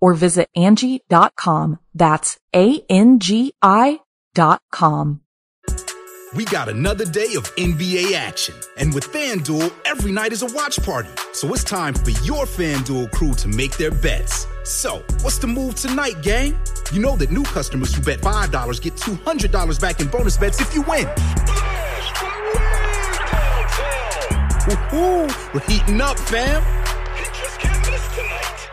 or 0.00 0.14
visit 0.14 0.48
Angie.com. 0.54 1.78
That's 1.94 2.38
A-N-G-I 2.54 4.00
dot 4.34 4.62
com. 4.70 5.20
We 6.34 6.44
got 6.44 6.68
another 6.68 7.06
day 7.06 7.34
of 7.36 7.44
NBA 7.56 8.12
action. 8.12 8.54
And 8.76 8.94
with 8.94 9.04
FanDuel, 9.04 9.72
every 9.86 10.12
night 10.12 10.32
is 10.32 10.42
a 10.42 10.46
watch 10.54 10.78
party. 10.82 11.08
So 11.32 11.52
it's 11.54 11.64
time 11.64 11.94
for 11.94 12.10
your 12.10 12.44
FanDuel 12.44 13.10
crew 13.12 13.32
to 13.34 13.48
make 13.48 13.76
their 13.78 13.90
bets. 13.90 14.46
So, 14.64 15.02
what's 15.22 15.38
the 15.38 15.46
move 15.46 15.76
tonight, 15.76 16.20
gang? 16.22 16.58
You 16.92 17.00
know 17.00 17.16
that 17.16 17.30
new 17.30 17.44
customers 17.44 17.94
who 17.94 18.02
bet 18.02 18.20
$5 18.20 18.82
get 18.82 18.94
$200 18.96 19.80
back 19.80 20.00
in 20.00 20.08
bonus 20.08 20.36
bets 20.36 20.60
if 20.60 20.74
you 20.74 20.82
win. 20.82 21.06
Woo-hoo, 24.66 25.28
we're 25.54 25.60
heating 25.60 26.00
up, 26.02 26.18
fam. 26.18 26.62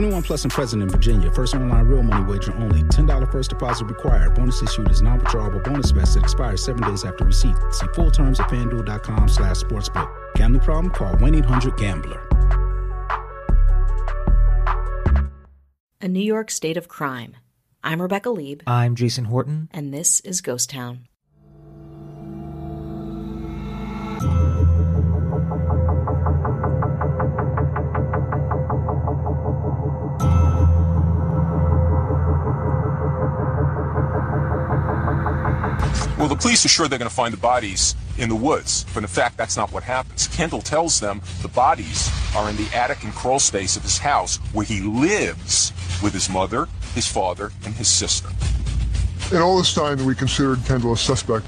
21 0.00 0.22
plus 0.22 0.44
and 0.44 0.52
present 0.52 0.82
in 0.82 0.88
Virginia. 0.88 1.30
First 1.30 1.54
online 1.54 1.86
real 1.86 2.02
money 2.02 2.24
wager 2.24 2.54
only. 2.54 2.82
$10 2.84 3.30
first 3.30 3.50
deposit 3.50 3.84
required. 3.84 4.34
Bonus 4.34 4.62
issued 4.62 4.90
is 4.90 5.02
non-withdrawable 5.02 5.62
bonus 5.62 5.90
vest 5.90 6.14
that 6.14 6.22
expires 6.22 6.64
seven 6.64 6.82
days 6.88 7.04
after 7.04 7.22
receipt. 7.22 7.54
See 7.70 7.86
full 7.94 8.10
terms 8.10 8.40
at 8.40 8.48
fanduel.com 8.48 9.28
slash 9.28 9.56
sportsbook. 9.56 10.10
Gambling 10.36 10.62
problem? 10.62 10.90
Call 10.94 11.12
1-800-GAMBLER. 11.16 12.26
A 16.00 16.08
New 16.08 16.20
York 16.24 16.50
State 16.50 16.78
of 16.78 16.88
Crime. 16.88 17.36
I'm 17.84 18.00
Rebecca 18.00 18.30
Leib, 18.30 18.62
I'm 18.66 18.94
Jason 18.94 19.26
Horton. 19.26 19.68
and 19.70 19.92
this 19.92 20.20
is 20.20 20.40
Ghost 20.40 20.70
Town. 20.70 21.09
Police 36.40 36.64
are 36.64 36.68
sure 36.68 36.88
they're 36.88 36.98
going 36.98 37.08
to 37.08 37.14
find 37.14 37.34
the 37.34 37.38
bodies 37.38 37.94
in 38.18 38.28
the 38.28 38.34
woods, 38.34 38.86
but 38.94 39.02
in 39.02 39.08
fact, 39.08 39.36
that's 39.36 39.56
not 39.56 39.72
what 39.72 39.82
happens. 39.82 40.26
Kendall 40.28 40.62
tells 40.62 40.98
them 40.98 41.20
the 41.42 41.48
bodies 41.48 42.10
are 42.34 42.48
in 42.48 42.56
the 42.56 42.68
attic 42.74 43.04
and 43.04 43.14
crawl 43.14 43.38
space 43.38 43.76
of 43.76 43.82
his 43.82 43.98
house 43.98 44.38
where 44.52 44.64
he 44.64 44.80
lives 44.80 45.72
with 46.02 46.12
his 46.12 46.30
mother, 46.30 46.66
his 46.94 47.06
father, 47.06 47.52
and 47.64 47.74
his 47.74 47.88
sister. 47.88 48.28
In 49.34 49.42
all 49.42 49.58
this 49.58 49.74
time 49.74 49.98
that 49.98 50.04
we 50.04 50.14
considered 50.14 50.58
Kendall 50.64 50.94
a 50.94 50.96
suspect, 50.96 51.46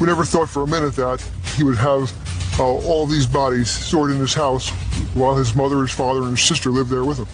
we 0.00 0.06
never 0.06 0.24
thought 0.24 0.48
for 0.48 0.62
a 0.62 0.66
minute 0.66 0.96
that 0.96 1.20
he 1.56 1.62
would 1.62 1.78
have 1.78 2.12
uh, 2.58 2.64
all 2.64 3.06
these 3.06 3.26
bodies 3.26 3.70
stored 3.70 4.10
in 4.10 4.18
his 4.18 4.34
house 4.34 4.70
while 5.14 5.36
his 5.36 5.54
mother, 5.54 5.80
his 5.80 5.92
father, 5.92 6.22
and 6.22 6.30
his 6.36 6.42
sister 6.42 6.70
lived 6.70 6.90
there 6.90 7.04
with 7.04 7.18
him. 7.18 7.28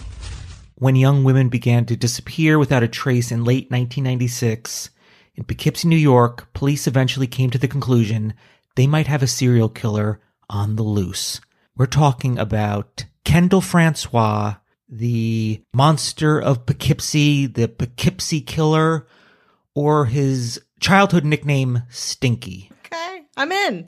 When 0.75 0.95
young 0.95 1.23
women 1.23 1.49
began 1.49 1.85
to 1.87 1.97
disappear 1.97 2.57
without 2.57 2.83
a 2.83 2.87
trace 2.87 3.31
in 3.31 3.43
late 3.43 3.69
1996, 3.69 4.91
in 5.39 5.45
Poughkeepsie, 5.45 5.87
New 5.87 5.95
York, 5.95 6.51
police 6.53 6.85
eventually 6.85 7.25
came 7.25 7.49
to 7.49 7.57
the 7.57 7.67
conclusion 7.69 8.33
they 8.75 8.85
might 8.85 9.07
have 9.07 9.23
a 9.23 9.27
serial 9.27 9.69
killer 9.69 10.19
on 10.49 10.75
the 10.75 10.83
loose. 10.83 11.39
We're 11.77 11.85
talking 11.85 12.37
about 12.37 13.05
Kendall 13.23 13.61
Francois, 13.61 14.55
the 14.89 15.63
monster 15.73 16.41
of 16.41 16.65
Poughkeepsie, 16.65 17.45
the 17.45 17.69
Poughkeepsie 17.69 18.41
killer, 18.41 19.07
or 19.73 20.07
his 20.07 20.61
childhood 20.81 21.23
nickname, 21.23 21.83
Stinky. 21.89 22.69
Okay, 22.85 23.23
I'm 23.37 23.53
in. 23.53 23.87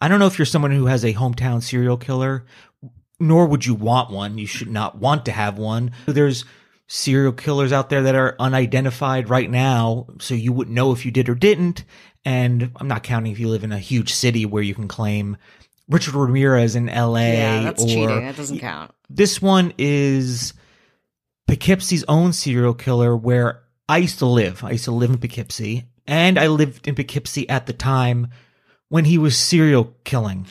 I 0.00 0.08
don't 0.08 0.18
know 0.18 0.26
if 0.26 0.40
you're 0.40 0.46
someone 0.46 0.72
who 0.72 0.86
has 0.86 1.04
a 1.04 1.14
hometown 1.14 1.62
serial 1.62 1.96
killer, 1.96 2.46
nor 3.20 3.46
would 3.46 3.64
you 3.64 3.74
want 3.74 4.10
one. 4.10 4.38
You 4.38 4.46
should 4.48 4.70
not 4.70 4.98
want 4.98 5.24
to 5.26 5.32
have 5.32 5.56
one. 5.56 5.92
There's 6.06 6.44
serial 6.92 7.32
killers 7.32 7.72
out 7.72 7.88
there 7.88 8.02
that 8.02 8.14
are 8.14 8.36
unidentified 8.38 9.30
right 9.30 9.50
now, 9.50 10.06
so 10.20 10.34
you 10.34 10.52
wouldn't 10.52 10.74
know 10.74 10.92
if 10.92 11.06
you 11.06 11.10
did 11.10 11.26
or 11.30 11.34
didn't. 11.34 11.84
And 12.22 12.70
I'm 12.76 12.86
not 12.86 13.02
counting 13.02 13.32
if 13.32 13.38
you 13.38 13.48
live 13.48 13.64
in 13.64 13.72
a 13.72 13.78
huge 13.78 14.12
city 14.12 14.44
where 14.44 14.62
you 14.62 14.74
can 14.74 14.88
claim 14.88 15.38
Richard 15.88 16.14
Ramirez 16.14 16.76
in 16.76 16.86
LA. 16.86 17.20
yeah, 17.20 17.62
that's 17.62 17.82
or 17.82 17.86
cheating. 17.86 18.24
That 18.24 18.36
doesn't 18.36 18.58
count. 18.58 18.92
this 19.08 19.40
one 19.40 19.72
is 19.78 20.52
Poughkeepsie's 21.48 22.04
own 22.08 22.34
serial 22.34 22.74
killer 22.74 23.16
where 23.16 23.62
I 23.88 23.96
used 23.96 24.18
to 24.18 24.26
live. 24.26 24.62
I 24.62 24.72
used 24.72 24.84
to 24.84 24.92
live 24.92 25.10
in 25.10 25.18
Poughkeepsie 25.18 25.86
and 26.06 26.38
I 26.38 26.48
lived 26.48 26.86
in 26.86 26.94
Poughkeepsie 26.94 27.48
at 27.48 27.64
the 27.64 27.72
time 27.72 28.28
when 28.90 29.06
he 29.06 29.16
was 29.16 29.36
serial 29.36 29.96
killing. 30.04 30.46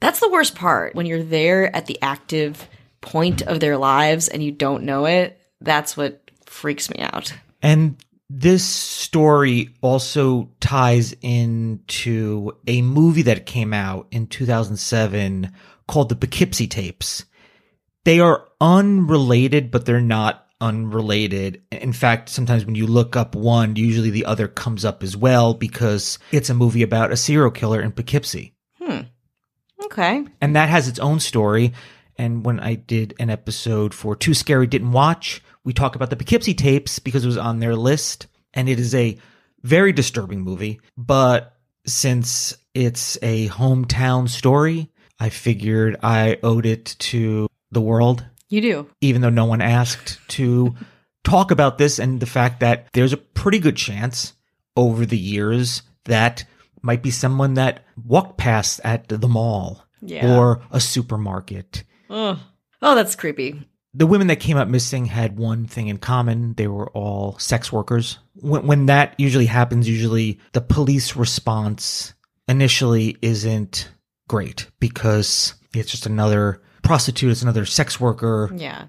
That's 0.00 0.20
the 0.20 0.30
worst 0.30 0.54
part. 0.54 0.94
When 0.94 1.06
you're 1.06 1.22
there 1.22 1.74
at 1.74 1.86
the 1.86 1.98
active 2.02 2.68
point 3.00 3.40
of 3.40 3.60
their 3.60 3.78
lives 3.78 4.28
and 4.28 4.42
you 4.42 4.52
don't 4.52 4.84
know 4.84 5.06
it, 5.06 5.40
that's 5.66 5.96
what 5.96 6.30
freaks 6.46 6.88
me 6.88 7.00
out. 7.00 7.34
And 7.62 7.96
this 8.28 8.64
story 8.64 9.74
also 9.82 10.50
ties 10.60 11.14
into 11.20 12.56
a 12.66 12.82
movie 12.82 13.22
that 13.22 13.46
came 13.46 13.72
out 13.72 14.08
in 14.10 14.26
2007 14.26 15.52
called 15.86 16.08
The 16.08 16.16
Poughkeepsie 16.16 16.66
Tapes. 16.66 17.24
They 18.04 18.20
are 18.20 18.46
unrelated, 18.60 19.70
but 19.70 19.84
they're 19.84 20.00
not 20.00 20.46
unrelated. 20.60 21.62
In 21.70 21.92
fact, 21.92 22.28
sometimes 22.28 22.64
when 22.64 22.74
you 22.74 22.86
look 22.86 23.14
up 23.16 23.34
one, 23.34 23.76
usually 23.76 24.10
the 24.10 24.24
other 24.24 24.48
comes 24.48 24.84
up 24.84 25.02
as 25.02 25.16
well 25.16 25.54
because 25.54 26.18
it's 26.32 26.50
a 26.50 26.54
movie 26.54 26.82
about 26.82 27.12
a 27.12 27.16
serial 27.16 27.50
killer 27.50 27.80
in 27.80 27.92
Poughkeepsie. 27.92 28.54
Hmm. 28.80 29.00
Okay. 29.84 30.24
And 30.40 30.56
that 30.56 30.68
has 30.68 30.88
its 30.88 30.98
own 30.98 31.20
story. 31.20 31.72
And 32.18 32.44
when 32.44 32.58
I 32.60 32.74
did 32.74 33.14
an 33.20 33.30
episode 33.30 33.92
for 33.92 34.16
Too 34.16 34.34
Scary 34.34 34.66
Didn't 34.66 34.92
Watch, 34.92 35.42
we 35.66 35.74
talk 35.74 35.96
about 35.96 36.08
the 36.08 36.16
Poughkeepsie 36.16 36.54
tapes 36.54 36.98
because 37.00 37.24
it 37.24 37.26
was 37.28 37.36
on 37.36 37.58
their 37.58 37.76
list. 37.76 38.28
And 38.54 38.68
it 38.70 38.80
is 38.80 38.94
a 38.94 39.18
very 39.62 39.92
disturbing 39.92 40.40
movie. 40.40 40.80
But 40.96 41.54
since 41.86 42.56
it's 42.72 43.18
a 43.20 43.48
hometown 43.48 44.28
story, 44.28 44.90
I 45.20 45.28
figured 45.28 45.96
I 46.02 46.38
owed 46.42 46.64
it 46.66 46.94
to 47.00 47.48
the 47.72 47.80
world, 47.80 48.24
You 48.48 48.60
do. 48.60 48.90
even 49.00 49.22
though 49.22 49.28
no 49.30 49.44
one 49.44 49.60
asked 49.60 50.20
to 50.28 50.74
talk 51.24 51.50
about 51.50 51.78
this 51.78 51.98
and 51.98 52.20
the 52.20 52.26
fact 52.26 52.60
that 52.60 52.86
there's 52.92 53.12
a 53.12 53.16
pretty 53.18 53.58
good 53.58 53.76
chance 53.76 54.34
over 54.76 55.04
the 55.04 55.18
years 55.18 55.82
that 56.04 56.44
might 56.82 57.02
be 57.02 57.10
someone 57.10 57.54
that 57.54 57.82
walked 58.04 58.36
past 58.38 58.80
at 58.84 59.08
the 59.08 59.26
mall 59.28 59.84
Yeah. 60.00 60.36
or 60.38 60.62
a 60.70 60.78
supermarket. 60.80 61.82
Ugh. 62.08 62.38
Oh, 62.82 62.94
that's 62.94 63.16
creepy. 63.16 63.66
The 63.98 64.06
women 64.06 64.26
that 64.26 64.36
came 64.40 64.58
up 64.58 64.68
missing 64.68 65.06
had 65.06 65.38
one 65.38 65.66
thing 65.66 65.88
in 65.88 65.96
common. 65.96 66.52
They 66.54 66.66
were 66.68 66.90
all 66.90 67.38
sex 67.38 67.72
workers. 67.72 68.18
When, 68.34 68.66
when 68.66 68.86
that 68.86 69.14
usually 69.18 69.46
happens, 69.46 69.88
usually 69.88 70.38
the 70.52 70.60
police 70.60 71.16
response 71.16 72.12
initially 72.46 73.16
isn't 73.22 73.88
great 74.28 74.68
because 74.80 75.54
it's 75.74 75.90
just 75.90 76.04
another 76.06 76.60
prostitute, 76.82 77.30
it's 77.30 77.42
another 77.42 77.64
sex 77.64 77.98
worker. 77.98 78.50
Yeah. 78.54 78.88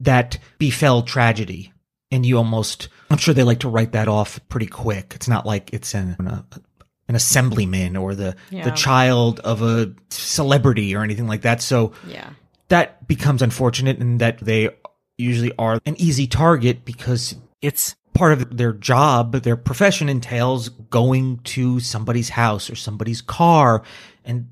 that 0.00 0.38
befell 0.58 1.02
tragedy. 1.02 1.72
And 2.10 2.24
you 2.24 2.38
almost, 2.38 2.88
I'm 3.10 3.18
sure 3.18 3.34
they 3.34 3.42
like 3.44 3.60
to 3.60 3.68
write 3.68 3.92
that 3.92 4.08
off 4.08 4.40
pretty 4.48 4.66
quick. 4.66 5.12
It's 5.14 5.28
not 5.28 5.44
like 5.46 5.70
it's 5.74 5.94
an, 5.94 6.16
an 7.08 7.14
assemblyman 7.14 7.96
or 7.96 8.14
the, 8.14 8.34
the 8.64 8.70
child 8.70 9.38
of 9.40 9.62
a 9.62 9.92
celebrity 10.08 10.96
or 10.96 11.02
anything 11.04 11.26
like 11.28 11.42
that. 11.42 11.60
So 11.62 11.92
Yeah. 12.06 12.30
That 12.70 13.06
becomes 13.06 13.42
unfortunate 13.42 13.98
in 13.98 14.18
that 14.18 14.38
they 14.38 14.70
usually 15.18 15.52
are 15.58 15.78
an 15.86 16.00
easy 16.00 16.26
target 16.26 16.84
because 16.84 17.36
it's 17.60 17.94
part 18.14 18.32
of 18.32 18.56
their 18.56 18.72
job, 18.72 19.32
their 19.32 19.56
profession 19.56 20.08
entails 20.08 20.68
going 20.68 21.38
to 21.38 21.78
somebody's 21.78 22.30
house 22.30 22.70
or 22.70 22.74
somebody's 22.74 23.20
car 23.20 23.82
and 24.24 24.48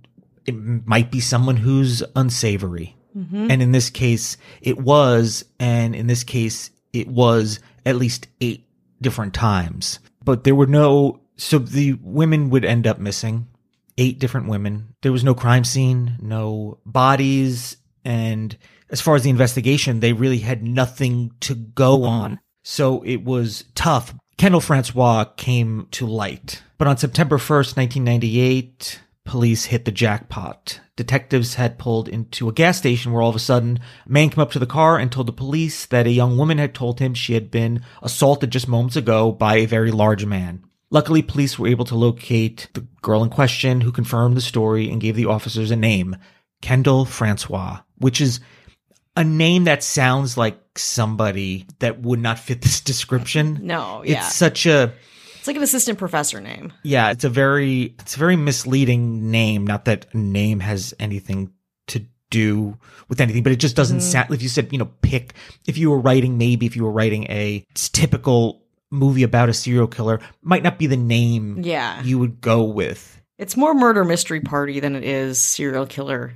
it 0.46 0.54
might 0.54 1.10
be 1.10 1.20
someone 1.20 1.56
who's 1.56 2.02
unsavory. 2.16 2.96
Mm-hmm. 3.16 3.50
And 3.50 3.62
in 3.62 3.72
this 3.72 3.90
case, 3.90 4.36
it 4.60 4.78
was, 4.78 5.44
and 5.58 5.94
in 5.94 6.06
this 6.06 6.24
case, 6.24 6.70
it 6.92 7.08
was 7.08 7.60
at 7.84 7.96
least 7.96 8.28
eight 8.40 8.66
different 9.00 9.34
times. 9.34 9.98
But 10.24 10.44
there 10.44 10.54
were 10.54 10.66
no, 10.66 11.20
so 11.36 11.58
the 11.58 11.94
women 12.02 12.50
would 12.50 12.64
end 12.64 12.86
up 12.86 12.98
missing 12.98 13.48
eight 13.96 14.18
different 14.18 14.48
women. 14.48 14.94
There 15.02 15.12
was 15.12 15.24
no 15.24 15.34
crime 15.34 15.64
scene, 15.64 16.16
no 16.20 16.78
bodies. 16.86 17.76
And 18.08 18.56
as 18.88 19.02
far 19.02 19.16
as 19.16 19.22
the 19.22 19.28
investigation, 19.28 20.00
they 20.00 20.14
really 20.14 20.38
had 20.38 20.62
nothing 20.62 21.32
to 21.40 21.54
go 21.54 22.04
on. 22.04 22.40
So 22.64 23.02
it 23.02 23.22
was 23.22 23.64
tough. 23.74 24.14
Kendall 24.38 24.62
Francois 24.62 25.24
came 25.36 25.88
to 25.90 26.06
light. 26.06 26.62
But 26.78 26.88
on 26.88 26.96
September 26.96 27.36
1st, 27.36 27.76
1998, 27.76 29.00
police 29.26 29.66
hit 29.66 29.84
the 29.84 29.92
jackpot. 29.92 30.80
Detectives 30.96 31.56
had 31.56 31.78
pulled 31.78 32.08
into 32.08 32.48
a 32.48 32.52
gas 32.52 32.78
station 32.78 33.12
where 33.12 33.20
all 33.20 33.28
of 33.28 33.36
a 33.36 33.40
sudden 33.40 33.78
a 34.06 34.10
man 34.10 34.30
came 34.30 34.40
up 34.40 34.52
to 34.52 34.58
the 34.58 34.64
car 34.64 34.96
and 34.96 35.12
told 35.12 35.28
the 35.28 35.32
police 35.32 35.84
that 35.84 36.06
a 36.06 36.10
young 36.10 36.38
woman 36.38 36.56
had 36.56 36.74
told 36.74 37.00
him 37.00 37.12
she 37.12 37.34
had 37.34 37.50
been 37.50 37.82
assaulted 38.02 38.50
just 38.50 38.68
moments 38.68 38.96
ago 38.96 39.32
by 39.32 39.56
a 39.56 39.66
very 39.66 39.90
large 39.90 40.24
man. 40.24 40.64
Luckily, 40.90 41.20
police 41.20 41.58
were 41.58 41.68
able 41.68 41.84
to 41.84 41.94
locate 41.94 42.68
the 42.72 42.86
girl 43.02 43.22
in 43.22 43.28
question 43.28 43.82
who 43.82 43.92
confirmed 43.92 44.34
the 44.34 44.40
story 44.40 44.90
and 44.90 44.98
gave 44.98 45.14
the 45.14 45.26
officers 45.26 45.70
a 45.70 45.76
name, 45.76 46.16
Kendall 46.62 47.04
Francois, 47.04 47.80
which 47.98 48.20
is 48.20 48.40
a 49.16 49.24
name 49.24 49.64
that 49.64 49.82
sounds 49.82 50.36
like 50.36 50.58
somebody 50.78 51.66
that 51.80 52.00
would 52.02 52.20
not 52.20 52.38
fit 52.38 52.62
this 52.62 52.80
description. 52.92 53.58
No, 53.62 54.02
yeah. 54.04 54.18
It's 54.26 54.34
such 54.34 54.64
a 54.66 54.92
It's 55.38 55.46
like 55.46 55.56
an 55.56 55.62
assistant 55.62 55.98
professor 55.98 56.40
name. 56.40 56.72
yeah, 56.82 57.10
it's 57.10 57.24
a 57.24 57.28
very 57.28 57.94
it's 58.00 58.14
a 58.16 58.18
very 58.18 58.36
misleading 58.36 59.30
name. 59.30 59.66
Not 59.66 59.84
that 59.86 60.14
name 60.14 60.60
has 60.60 60.94
anything 61.00 61.52
to 61.88 62.02
do 62.30 62.76
with 63.08 63.20
anything, 63.20 63.42
but 63.42 63.52
it 63.52 63.56
just 63.56 63.74
doesn't 63.76 63.98
Mm-hmm. 63.98 64.10
sound. 64.10 64.34
If 64.34 64.42
you 64.42 64.48
said 64.48 64.68
you 64.72 64.78
know 64.78 64.90
pick, 65.02 65.34
if 65.66 65.78
you 65.78 65.90
were 65.90 65.98
writing 66.00 66.38
maybe 66.38 66.66
if 66.66 66.76
you 66.76 66.84
were 66.84 66.92
writing 66.92 67.24
a 67.24 67.64
typical 67.74 68.62
movie 68.90 69.22
about 69.22 69.48
a 69.48 69.52
serial 69.54 69.86
killer, 69.86 70.20
might 70.42 70.62
not 70.62 70.78
be 70.78 70.86
the 70.86 70.96
name 70.96 71.60
Yeah. 71.62 72.02
you 72.02 72.18
would 72.18 72.40
go 72.40 72.62
with. 72.62 73.20
It's 73.36 73.56
more 73.56 73.74
murder 73.74 74.04
mystery 74.04 74.40
party 74.40 74.80
than 74.80 74.96
it 74.96 75.04
is 75.04 75.40
serial 75.40 75.86
killer 75.86 76.34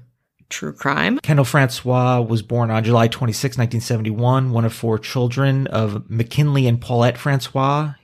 true 0.53 0.73
crime. 0.73 1.19
Kendall 1.19 1.45
Francois 1.45 2.21
was 2.21 2.43
born 2.43 2.71
on 2.71 2.85
July 2.85 3.09
26, 3.09 3.57
1971, 3.57 4.53
one 4.53 4.65
of 4.65 4.73
four 4.73 4.99
children 4.99 5.67
of 5.69 6.09
McKinley 6.09 6.67
and 6.69 6.81
Paulette 6.81 7.19
Francois. 7.19 7.95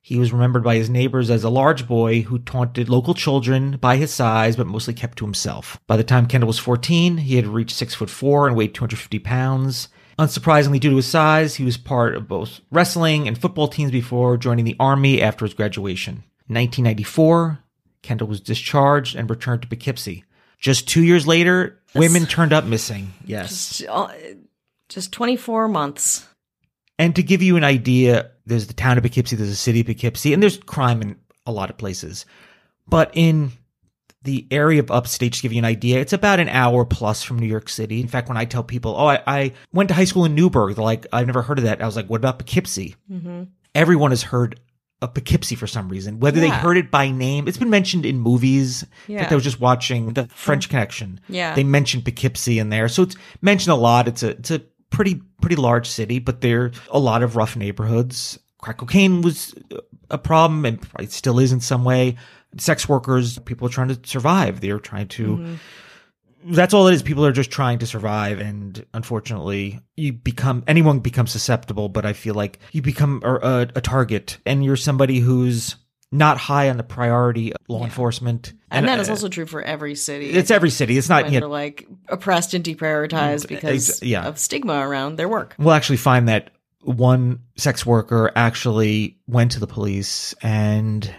He 0.00 0.18
was 0.18 0.32
remembered 0.32 0.64
by 0.64 0.76
his 0.76 0.88
neighbors 0.88 1.28
as 1.28 1.44
a 1.44 1.50
large 1.50 1.86
boy 1.86 2.22
who 2.22 2.38
taunted 2.38 2.88
local 2.88 3.12
children 3.12 3.76
by 3.76 3.96
his 3.96 4.14
size, 4.14 4.56
but 4.56 4.66
mostly 4.66 4.94
kept 4.94 5.18
to 5.18 5.26
himself. 5.26 5.78
By 5.86 5.98
the 5.98 6.04
time 6.04 6.26
Kendall 6.26 6.46
was 6.46 6.58
14, 6.58 7.18
he 7.18 7.36
had 7.36 7.46
reached 7.46 7.76
six 7.76 7.94
foot 7.94 8.08
four 8.08 8.46
and 8.46 8.56
weighed 8.56 8.74
250 8.74 9.18
pounds. 9.18 9.88
Unsurprisingly, 10.18 10.80
due 10.80 10.90
to 10.90 10.96
his 10.96 11.06
size, 11.06 11.56
he 11.56 11.64
was 11.64 11.76
part 11.76 12.14
of 12.14 12.26
both 12.26 12.60
wrestling 12.70 13.28
and 13.28 13.36
football 13.36 13.68
teams 13.68 13.90
before 13.90 14.36
joining 14.36 14.64
the 14.64 14.76
army 14.80 15.20
after 15.20 15.44
his 15.44 15.54
graduation. 15.54 16.24
In 16.48 16.54
1994, 16.54 17.58
Kendall 18.02 18.28
was 18.28 18.40
discharged 18.40 19.14
and 19.14 19.28
returned 19.28 19.62
to 19.62 19.68
Poughkeepsie. 19.68 20.24
Just 20.58 20.88
two 20.88 21.02
years 21.02 21.26
later, 21.26 21.80
women 21.94 22.26
turned 22.26 22.52
up 22.52 22.64
missing. 22.64 23.12
Yes. 23.24 23.82
Uh, 23.88 24.12
Just 24.88 25.12
24 25.12 25.68
months. 25.68 26.26
And 26.98 27.14
to 27.16 27.22
give 27.22 27.42
you 27.42 27.56
an 27.56 27.64
idea, 27.64 28.32
there's 28.46 28.66
the 28.66 28.74
town 28.74 28.96
of 28.98 29.04
Poughkeepsie, 29.04 29.36
there's 29.36 29.50
the 29.50 29.54
city 29.54 29.80
of 29.80 29.86
Poughkeepsie, 29.86 30.32
and 30.32 30.42
there's 30.42 30.58
crime 30.58 31.00
in 31.00 31.16
a 31.46 31.52
lot 31.52 31.70
of 31.70 31.78
places. 31.78 32.26
But 32.88 33.12
in 33.14 33.52
the 34.22 34.46
area 34.50 34.80
of 34.80 34.90
upstate, 34.90 35.34
to 35.34 35.42
give 35.42 35.52
you 35.52 35.58
an 35.60 35.64
idea, 35.64 36.00
it's 36.00 36.12
about 36.12 36.40
an 36.40 36.48
hour 36.48 36.84
plus 36.84 37.22
from 37.22 37.38
New 37.38 37.46
York 37.46 37.68
City. 37.68 38.00
In 38.00 38.08
fact, 38.08 38.28
when 38.28 38.36
I 38.36 38.46
tell 38.46 38.64
people, 38.64 38.96
oh, 38.98 39.06
I, 39.06 39.22
I 39.26 39.52
went 39.72 39.90
to 39.90 39.94
high 39.94 40.04
school 40.04 40.24
in 40.24 40.34
Newburgh, 40.34 40.74
they're 40.74 40.84
like, 40.84 41.06
I've 41.12 41.26
never 41.28 41.42
heard 41.42 41.58
of 41.58 41.64
that. 41.64 41.80
I 41.80 41.86
was 41.86 41.94
like, 41.94 42.08
what 42.08 42.16
about 42.16 42.38
Poughkeepsie? 42.40 42.96
Everyone 43.76 44.10
has 44.10 44.22
heard 44.24 44.58
of 45.00 45.14
Poughkeepsie 45.14 45.54
for 45.54 45.66
some 45.66 45.88
reason. 45.88 46.18
Whether 46.18 46.40
they 46.40 46.48
heard 46.48 46.76
it 46.76 46.90
by 46.90 47.10
name, 47.10 47.46
it's 47.46 47.56
been 47.58 47.70
mentioned 47.70 48.04
in 48.04 48.18
movies. 48.18 48.82
In 48.82 49.18
fact, 49.18 49.30
Yeah. 49.30 49.32
I 49.32 49.34
was 49.34 49.44
just 49.44 49.60
watching 49.60 50.14
The 50.14 50.26
French 50.26 50.68
Connection. 50.68 51.20
Yeah. 51.28 51.54
They 51.54 51.64
mentioned 51.64 52.04
Poughkeepsie 52.04 52.58
in 52.58 52.70
there. 52.70 52.88
So 52.88 53.04
it's 53.04 53.16
mentioned 53.40 53.72
a 53.72 53.76
lot. 53.76 54.08
It's 54.08 54.22
a, 54.24 54.30
it's 54.30 54.50
a 54.50 54.60
pretty, 54.90 55.20
pretty 55.40 55.56
large 55.56 55.88
city, 55.88 56.18
but 56.18 56.40
there 56.40 56.64
are 56.64 56.72
a 56.90 56.98
lot 56.98 57.22
of 57.22 57.36
rough 57.36 57.56
neighborhoods. 57.56 58.38
Crack 58.58 58.78
cocaine 58.78 59.22
was 59.22 59.54
a 60.10 60.18
problem 60.18 60.64
and 60.64 60.84
it 60.98 61.12
still 61.12 61.38
is 61.38 61.52
in 61.52 61.60
some 61.60 61.84
way. 61.84 62.16
Sex 62.56 62.88
workers, 62.88 63.38
people 63.40 63.68
are 63.68 63.70
trying 63.70 63.88
to 63.88 64.00
survive. 64.04 64.60
They're 64.60 64.80
trying 64.80 65.08
to, 65.08 65.36
mm-hmm. 65.36 65.54
That's 66.44 66.74
all 66.74 66.86
it 66.88 66.94
is. 66.94 67.02
People 67.02 67.24
are 67.26 67.32
just 67.32 67.50
trying 67.50 67.78
to 67.80 67.86
survive. 67.86 68.40
And 68.40 68.84
unfortunately, 68.94 69.80
you 69.96 70.12
become, 70.12 70.64
anyone 70.66 71.00
becomes 71.00 71.30
susceptible, 71.30 71.88
but 71.88 72.06
I 72.06 72.12
feel 72.12 72.34
like 72.34 72.58
you 72.72 72.82
become 72.82 73.22
a, 73.24 73.34
a, 73.34 73.60
a 73.76 73.80
target 73.80 74.38
and 74.46 74.64
you're 74.64 74.76
somebody 74.76 75.18
who's 75.18 75.76
not 76.10 76.38
high 76.38 76.70
on 76.70 76.76
the 76.76 76.82
priority 76.82 77.52
of 77.52 77.58
law 77.68 77.84
enforcement. 77.84 78.54
And, 78.70 78.88
that 78.88 78.98
is 78.98 79.08
uh, 79.08 79.12
also 79.12 79.28
true 79.28 79.46
for 79.46 79.62
every 79.62 79.94
city. 79.94 80.30
it's 80.30 80.50
every 80.50 80.70
city. 80.70 80.96
It's 80.96 81.08
not, 81.08 81.30
you 81.30 81.40
know, 81.40 81.48
like 81.48 81.86
oppressed 82.08 82.54
and 82.54 82.64
deprioritized 82.64 83.46
because 83.46 84.02
yeah. 84.02 84.26
of 84.26 84.38
stigma 84.38 84.86
around 84.86 85.16
their 85.16 85.28
work. 85.28 85.54
we'll 85.58 85.74
actually 85.74 85.98
find 85.98 86.28
that 86.28 86.50
one 86.80 87.40
sex 87.56 87.84
worker 87.84 88.30
actually 88.34 89.18
went 89.26 89.52
to 89.52 89.60
the 89.60 89.66
police 89.66 90.34
and 90.40 91.12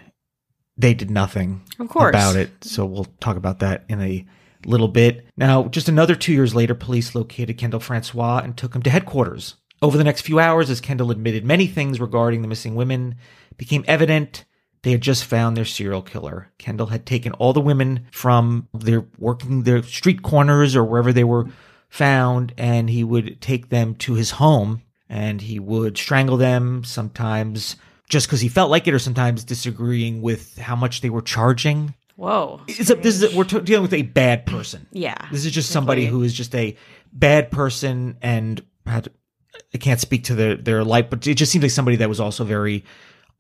they 0.78 0.94
did 0.94 1.12
nothing 1.12 1.62
Of 1.78 1.90
course. 1.90 2.10
about 2.10 2.36
it. 2.36 2.50
So 2.62 2.86
we'll 2.86 3.08
talk 3.20 3.38
about 3.38 3.60
that 3.60 3.84
in 3.90 4.02
a 4.02 4.26
little 4.66 4.88
bit. 4.88 5.26
Now, 5.38 5.68
just 5.68 5.90
another 5.90 6.16
two 6.16 6.34
years 6.34 6.56
later, 6.56 6.76
police 6.76 7.16
located 7.16 7.58
Kendall 7.58 7.80
Francois 7.80 8.42
and 8.44 8.58
took 8.58 8.76
him 8.76 8.82
to 8.84 8.90
headquarters. 8.90 9.56
Over 9.82 9.98
the 9.98 10.04
next 10.04 10.22
few 10.22 10.40
hours, 10.40 10.70
as 10.70 10.82
Kendall 10.82 11.12
admitted 11.12 11.46
many 11.46 11.68
things 11.68 12.02
regarding 12.02 12.42
the 12.42 12.48
missing 12.48 12.76
women, 12.76 13.16
became 13.58 13.86
evident 13.88 14.46
they 14.82 14.92
had 14.92 15.02
just 15.02 15.26
found 15.26 15.56
their 15.56 15.66
serial 15.66 16.02
killer. 16.02 16.52
Kendall 16.58 16.88
had 16.88 17.06
taken 17.06 17.34
all 17.34 17.54
the 17.54 17.62
women 17.62 18.08
from 18.12 18.68
their 18.74 19.06
working 19.18 19.64
their 19.64 19.84
street 19.84 20.22
corners 20.22 20.76
or 20.76 20.84
wherever 20.84 21.12
they 21.12 21.24
were 21.24 21.48
found, 21.90 22.54
and 22.58 22.90
he 22.90 23.04
would 23.04 23.42
take 23.42 23.70
them 23.70 23.96
to 23.96 24.14
his 24.14 24.32
home 24.32 24.82
and 25.10 25.42
he 25.42 25.60
would 25.60 25.98
strangle 25.98 26.38
them 26.38 26.84
sometimes 26.84 27.76
just 28.10 28.28
because 28.28 28.42
he 28.42 28.48
felt 28.48 28.72
like 28.72 28.88
it 28.88 28.94
or 28.94 29.00
sometimes 29.00 29.44
disagreeing 29.44 30.22
with 30.22 30.58
how 30.58 30.76
much 30.76 31.02
they 31.02 31.10
were 31.10 31.22
charging. 31.22 31.94
Whoa. 32.20 32.60
It's 32.68 32.90
a, 32.90 32.96
this 32.96 33.16
is 33.22 33.32
a, 33.34 33.38
we're 33.38 33.46
t- 33.46 33.62
dealing 33.62 33.82
with 33.84 33.94
a 33.94 34.02
bad 34.02 34.46
person. 34.46 34.88
Yeah. 34.92 35.16
This 35.32 35.46
is 35.46 35.54
just 35.54 35.72
somebody 35.72 36.06
who 36.06 36.22
is 36.24 36.34
just 36.34 36.54
a 36.54 36.76
bad 37.14 37.50
person 37.50 38.18
and 38.22 38.62
had, 38.86 39.08
I 39.74 39.78
can't 39.78 40.02
speak 40.02 40.26
to 40.26 40.36
their, 40.36 40.58
their 40.58 40.84
life, 40.84 41.06
but 41.10 41.26
it 41.26 41.36
just 41.36 41.50
seems 41.50 41.62
like 41.64 41.72
somebody 41.72 41.96
that 41.96 42.10
was 42.10 42.20
also 42.20 42.44
very 42.44 42.84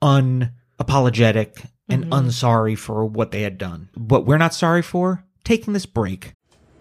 unapologetic 0.01 1.65
and 1.89 2.05
Mm-hmm. 2.05 2.13
unsorry 2.13 2.77
for 2.77 3.03
what 3.05 3.31
they 3.31 3.41
had 3.41 3.57
done. 3.57 3.89
What 3.95 4.25
we're 4.25 4.38
not 4.38 4.53
sorry 4.53 4.81
for, 4.83 5.25
taking 5.43 5.74
this 5.74 5.86
break. 5.86 6.33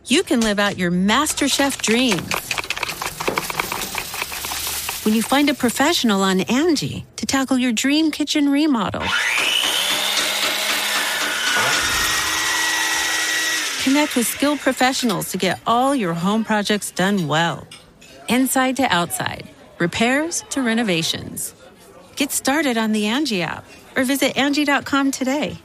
you 0.06 0.22
can 0.22 0.40
live 0.40 0.58
out 0.60 0.78
your 0.78 0.92
MasterChef 0.92 1.80
dream 1.82 2.18
when 5.04 5.14
you 5.16 5.22
find 5.22 5.48
a 5.50 5.54
professional 5.54 6.22
on 6.22 6.42
Angie 6.42 7.06
to 7.16 7.26
tackle 7.26 7.58
your 7.58 7.72
dream 7.72 8.10
kitchen 8.12 8.50
remodel. 8.50 9.02
Connect 13.82 14.16
with 14.16 14.26
skilled 14.26 14.58
professionals 14.58 15.30
to 15.30 15.38
get 15.38 15.60
all 15.64 15.94
your 15.94 16.12
home 16.12 16.44
projects 16.44 16.90
done 16.90 17.28
well. 17.28 17.66
Inside 18.28 18.76
to 18.76 18.82
outside, 18.82 19.48
repairs 19.78 20.44
to 20.50 20.62
renovations. 20.62 21.54
Get 22.16 22.32
started 22.32 22.76
on 22.76 22.90
the 22.90 23.06
Angie 23.06 23.42
app 23.42 23.64
or 23.96 24.02
visit 24.02 24.36
Angie.com 24.36 25.12
today. 25.12 25.56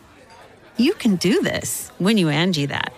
You 0.77 0.93
can 0.93 1.15
do 1.15 1.41
this 1.41 1.91
when 1.97 2.17
you 2.19 2.29
Angie 2.29 2.67
that. 2.67 2.93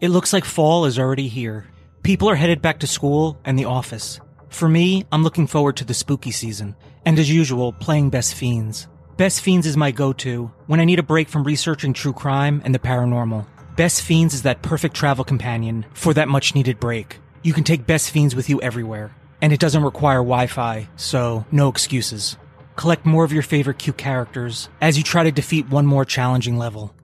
It 0.00 0.08
looks 0.08 0.32
like 0.32 0.44
fall 0.44 0.84
is 0.84 0.98
already 0.98 1.28
here. 1.28 1.66
People 2.02 2.28
are 2.28 2.34
headed 2.34 2.60
back 2.60 2.80
to 2.80 2.88
school 2.88 3.38
and 3.44 3.56
the 3.56 3.66
office. 3.66 4.20
For 4.48 4.68
me, 4.68 5.06
I'm 5.12 5.22
looking 5.22 5.46
forward 5.46 5.76
to 5.76 5.84
the 5.84 5.94
spooky 5.94 6.32
season, 6.32 6.74
and 7.06 7.18
as 7.20 7.30
usual, 7.30 7.72
playing 7.72 8.10
Best 8.10 8.34
Fiends. 8.34 8.88
Best 9.16 9.42
Fiends 9.42 9.66
is 9.66 9.76
my 9.76 9.92
go 9.92 10.12
to 10.14 10.50
when 10.66 10.80
I 10.80 10.84
need 10.84 10.98
a 10.98 11.04
break 11.04 11.28
from 11.28 11.44
researching 11.44 11.92
true 11.92 12.12
crime 12.12 12.62
and 12.64 12.74
the 12.74 12.78
paranormal. 12.80 13.46
Best 13.80 14.02
Fiends 14.02 14.34
is 14.34 14.42
that 14.42 14.60
perfect 14.60 14.94
travel 14.94 15.24
companion 15.24 15.86
for 15.94 16.12
that 16.12 16.28
much 16.28 16.54
needed 16.54 16.78
break. 16.78 17.18
You 17.42 17.54
can 17.54 17.64
take 17.64 17.86
Best 17.86 18.10
Fiends 18.10 18.36
with 18.36 18.50
you 18.50 18.60
everywhere, 18.60 19.16
and 19.40 19.54
it 19.54 19.58
doesn't 19.58 19.82
require 19.82 20.18
Wi 20.18 20.48
Fi, 20.48 20.86
so 20.96 21.46
no 21.50 21.68
excuses. 21.68 22.36
Collect 22.76 23.06
more 23.06 23.24
of 23.24 23.32
your 23.32 23.42
favorite 23.42 23.78
cute 23.78 23.96
characters 23.96 24.68
as 24.82 24.98
you 24.98 25.02
try 25.02 25.24
to 25.24 25.32
defeat 25.32 25.70
one 25.70 25.86
more 25.86 26.04
challenging 26.04 26.58
level. 26.58 26.94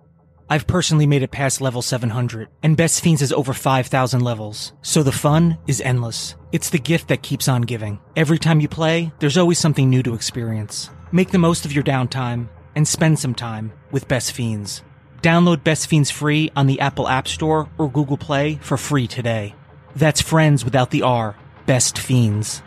I've 0.50 0.66
personally 0.66 1.06
made 1.06 1.22
it 1.22 1.30
past 1.30 1.62
level 1.62 1.80
700, 1.80 2.50
and 2.62 2.76
Best 2.76 3.02
Fiends 3.02 3.22
has 3.22 3.32
over 3.32 3.54
5,000 3.54 4.20
levels, 4.20 4.74
so 4.82 5.02
the 5.02 5.12
fun 5.12 5.56
is 5.66 5.80
endless. 5.80 6.34
It's 6.52 6.68
the 6.68 6.78
gift 6.78 7.08
that 7.08 7.22
keeps 7.22 7.48
on 7.48 7.62
giving. 7.62 8.00
Every 8.16 8.38
time 8.38 8.60
you 8.60 8.68
play, 8.68 9.12
there's 9.18 9.38
always 9.38 9.58
something 9.58 9.88
new 9.88 10.02
to 10.02 10.12
experience. 10.12 10.90
Make 11.10 11.30
the 11.30 11.38
most 11.38 11.64
of 11.64 11.72
your 11.72 11.84
downtime 11.84 12.50
and 12.74 12.86
spend 12.86 13.18
some 13.18 13.34
time 13.34 13.72
with 13.92 14.08
Best 14.08 14.32
Fiends. 14.32 14.82
Download 15.22 15.64
Best 15.64 15.88
Fiends 15.88 16.10
free 16.10 16.50
on 16.54 16.66
the 16.66 16.80
Apple 16.80 17.08
App 17.08 17.26
Store 17.28 17.68
or 17.78 17.90
Google 17.90 18.16
Play 18.16 18.56
for 18.62 18.76
free 18.76 19.06
today. 19.06 19.54
That's 19.94 20.20
friends 20.20 20.64
without 20.64 20.90
the 20.90 21.02
R. 21.02 21.36
Best 21.66 21.98
Fiends. 21.98 22.62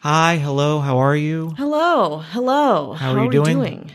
Hi, 0.00 0.36
hello, 0.36 0.80
how 0.80 0.98
are 0.98 1.16
you? 1.16 1.52
Hello, 1.56 2.18
hello. 2.18 2.92
How 2.92 3.12
are 3.14 3.32
you 3.32 3.40
we 3.42 3.44
doing? 3.54 3.90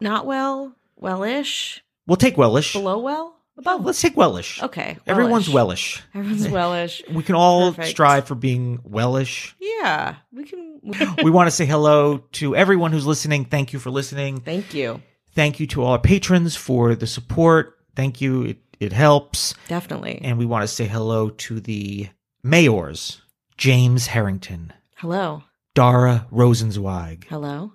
Not 0.00 0.26
well, 0.26 0.74
well-ish, 0.96 1.82
We'll 2.06 2.16
take 2.16 2.38
wellish. 2.38 2.72
below 2.72 2.98
well, 3.00 3.36
above. 3.58 3.84
Let's 3.84 4.00
take 4.00 4.16
wellish. 4.16 4.62
okay, 4.62 4.96
Everyone's 5.06 5.48
wellish. 5.50 6.00
wellish. 6.00 6.02
Everyone's 6.14 6.48
wellish. 6.52 7.02
We 7.12 7.22
can 7.22 7.34
all 7.34 7.70
Perfect. 7.72 7.88
strive 7.90 8.26
for 8.26 8.34
being 8.36 8.80
wellish. 8.84 9.54
Yeah, 9.60 10.14
we 10.32 10.44
can. 10.44 10.80
we 11.22 11.30
want 11.30 11.48
to 11.48 11.50
say 11.50 11.66
hello 11.66 12.18
to 12.32 12.56
everyone 12.56 12.92
who's 12.92 13.06
listening. 13.06 13.44
Thank 13.44 13.72
you 13.74 13.78
for 13.78 13.90
listening. 13.90 14.40
Thank 14.40 14.72
you. 14.72 15.02
Thank 15.38 15.60
you 15.60 15.68
to 15.68 15.84
all 15.84 15.92
our 15.92 16.00
patrons 16.00 16.56
for 16.56 16.96
the 16.96 17.06
support. 17.06 17.78
Thank 17.94 18.20
you. 18.20 18.42
It, 18.42 18.56
it 18.80 18.92
helps. 18.92 19.54
Definitely. 19.68 20.20
And 20.20 20.36
we 20.36 20.44
want 20.44 20.64
to 20.64 20.66
say 20.66 20.84
hello 20.88 21.30
to 21.30 21.60
the 21.60 22.08
mayors 22.42 23.22
James 23.56 24.08
Harrington, 24.08 24.72
Hello. 24.96 25.44
Dara 25.76 26.26
Rosenzweig, 26.32 27.26
Hello. 27.26 27.72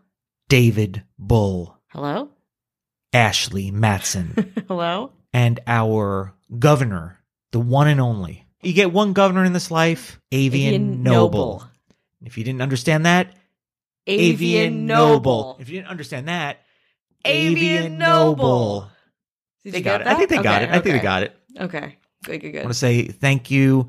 David 0.50 1.04
Bull, 1.18 1.78
Hello. 1.88 2.32
Ashley 3.14 3.72
Matson, 3.72 4.54
Hello. 4.68 5.14
and 5.32 5.62
our 5.66 6.34
governor, 6.60 7.18
the 7.54 7.62
one 7.62 7.88
and 7.88 8.02
only. 8.02 8.46
You 8.62 8.74
get 8.74 8.92
one 8.92 9.14
governor 9.14 9.46
in 9.46 9.54
this 9.54 9.72
life, 9.72 10.20
Avian, 10.34 10.74
Avian 10.74 11.04
Noble. 11.04 11.40
Noble. 11.40 11.68
If 12.26 12.38
you 12.38 12.44
didn't 12.44 12.62
understand 12.62 13.06
that, 13.06 13.34
Avian 14.06 14.86
Noble. 14.86 15.56
If 15.62 15.70
you 15.70 15.78
didn't 15.78 15.92
understand 15.92 16.28
that, 16.28 16.58
Avian 17.26 17.98
Noble. 17.98 18.90
Did 19.64 19.74
They 19.74 19.82
got 19.82 20.02
it. 20.02 20.08
I 20.08 20.16
think 20.16 20.30
they 20.30 20.38
that? 20.38 20.44
got 20.44 20.62
Okay, 20.62 20.72
it. 20.72 20.76
I 20.76 20.80
think 20.80 20.96
they 20.96 21.00
got 21.00 21.24
it. 21.24 21.36
Okay. 21.60 21.98
Good. 22.26 22.42
Good. 22.42 22.48
I 22.48 22.52
Good. 22.52 22.64
want 22.64 22.74
to 22.74 22.80
say 22.80 23.04
thank 23.08 23.50
you 23.52 23.88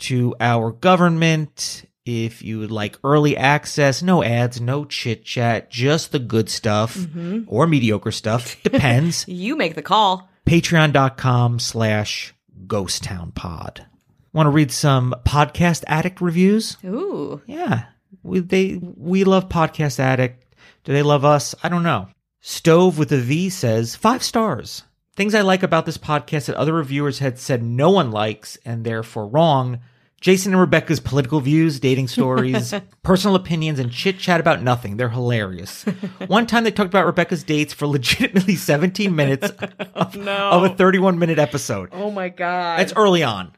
to 0.00 0.34
our 0.40 0.70
government. 0.72 1.84
If 2.06 2.42
you 2.42 2.58
would 2.60 2.70
like 2.70 2.96
early 3.04 3.36
access, 3.36 4.02
no 4.02 4.24
ads, 4.24 4.60
no 4.60 4.84
chit 4.84 5.24
chat, 5.24 5.70
just 5.70 6.10
the 6.12 6.18
good 6.18 6.48
stuff 6.48 6.96
Mhm. 6.96 7.44
or 7.46 7.66
mediocre 7.66 8.10
stuff. 8.10 8.60
Depends. 8.64 9.26
You 9.28 9.54
make 9.56 9.74
the 9.74 9.82
call. 9.82 10.28
Patreon.com 10.46 11.58
slash 11.58 12.32
Ghost 12.66 13.02
Town 13.04 13.32
Pod. 13.32 13.86
Want 14.32 14.46
to 14.46 14.50
read 14.50 14.72
some 14.72 15.14
podcast 15.24 15.84
addict 15.86 16.20
reviews? 16.20 16.76
Ooh. 16.84 17.42
Yeah. 17.46 17.84
We 18.22 18.40
they 18.40 18.76
we 18.80 19.24
love 19.24 19.48
Podcast 19.48 19.98
Addict. 20.00 20.54
Do 20.84 20.92
they 20.92 21.02
love 21.02 21.24
us? 21.24 21.54
I 21.62 21.68
don't 21.68 21.82
know. 21.82 22.08
Stove 22.42 22.96
with 22.96 23.12
a 23.12 23.18
V 23.18 23.50
says 23.50 23.96
five 23.96 24.22
stars. 24.22 24.84
Things 25.14 25.34
I 25.34 25.42
like 25.42 25.62
about 25.62 25.84
this 25.84 25.98
podcast 25.98 26.46
that 26.46 26.56
other 26.56 26.72
reviewers 26.72 27.18
had 27.18 27.38
said 27.38 27.62
no 27.62 27.90
one 27.90 28.10
likes 28.10 28.56
and 28.64 28.82
therefore 28.82 29.26
wrong. 29.26 29.80
Jason 30.22 30.52
and 30.52 30.60
Rebecca's 30.60 31.00
political 31.00 31.40
views, 31.40 31.80
dating 31.80 32.08
stories, 32.08 32.72
personal 33.02 33.34
opinions, 33.34 33.78
and 33.78 33.90
chit 33.92 34.18
chat 34.18 34.40
about 34.40 34.62
nothing. 34.62 34.96
They're 34.96 35.10
hilarious. 35.10 35.82
One 36.28 36.46
time 36.46 36.64
they 36.64 36.70
talked 36.70 36.88
about 36.88 37.04
Rebecca's 37.04 37.44
dates 37.44 37.74
for 37.74 37.86
legitimately 37.86 38.56
17 38.56 39.14
minutes 39.14 39.50
of, 39.94 40.16
of 40.16 40.64
a 40.64 40.74
31 40.74 41.18
minute 41.18 41.38
episode. 41.38 41.90
Oh 41.92 42.10
my 42.10 42.30
god. 42.30 42.78
That's 42.78 42.94
early 42.94 43.22
on. 43.22 43.52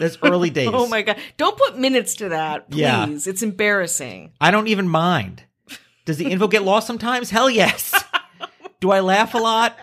That's 0.00 0.18
early 0.24 0.50
days. 0.50 0.70
Oh 0.72 0.88
my 0.88 1.02
god. 1.02 1.18
Don't 1.36 1.56
put 1.56 1.78
minutes 1.78 2.16
to 2.16 2.30
that, 2.30 2.68
please. 2.68 2.80
Yeah. 2.80 3.06
It's 3.10 3.42
embarrassing. 3.42 4.32
I 4.40 4.50
don't 4.50 4.66
even 4.66 4.88
mind. 4.88 5.44
Does 6.04 6.18
the 6.18 6.26
info 6.30 6.48
get 6.48 6.64
lost 6.64 6.86
sometimes? 6.86 7.30
Hell 7.30 7.48
yes. 7.48 7.94
Do 8.84 8.90
I 8.90 9.00
laugh 9.00 9.32
a 9.32 9.38
lot? 9.38 9.78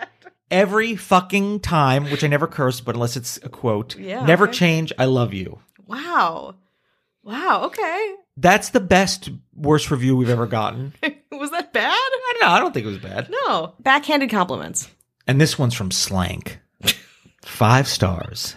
Every 0.48 0.94
fucking 0.94 1.58
time, 1.58 2.04
which 2.04 2.22
I 2.22 2.28
never 2.28 2.46
curse, 2.46 2.80
but 2.80 2.94
unless 2.94 3.16
it's 3.16 3.36
a 3.38 3.48
quote. 3.48 3.98
Yeah, 3.98 4.24
Never 4.24 4.44
okay. 4.44 4.52
change. 4.52 4.92
I 4.96 5.06
love 5.06 5.34
you. 5.34 5.58
Wow. 5.88 6.54
Wow. 7.24 7.62
Okay. 7.64 8.14
That's 8.36 8.68
the 8.68 8.78
best, 8.78 9.28
worst 9.56 9.90
review 9.90 10.16
we've 10.16 10.28
ever 10.30 10.46
gotten. 10.46 10.92
Was 11.32 11.50
that 11.50 11.72
bad? 11.72 11.90
I 11.92 12.20
don't 12.38 12.48
know. 12.48 12.54
I 12.54 12.60
don't 12.60 12.72
think 12.72 12.86
it 12.86 12.90
was 12.90 12.98
bad. 12.98 13.28
No. 13.28 13.74
Backhanded 13.80 14.30
compliments. 14.30 14.88
And 15.26 15.40
this 15.40 15.58
one's 15.58 15.74
from 15.74 15.90
Slank. 15.90 16.60
Five 17.44 17.88
stars. 17.88 18.54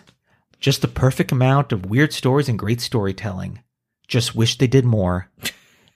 Just 0.59 0.83
the 0.83 0.87
perfect 0.87 1.31
amount 1.31 1.71
of 1.71 1.87
weird 1.87 2.13
stories 2.13 2.49
and 2.49 2.59
great 2.59 2.81
storytelling. 2.81 3.63
Just 4.07 4.35
wish 4.35 4.59
they 4.59 4.67
did 4.67 4.85
more. 4.85 5.27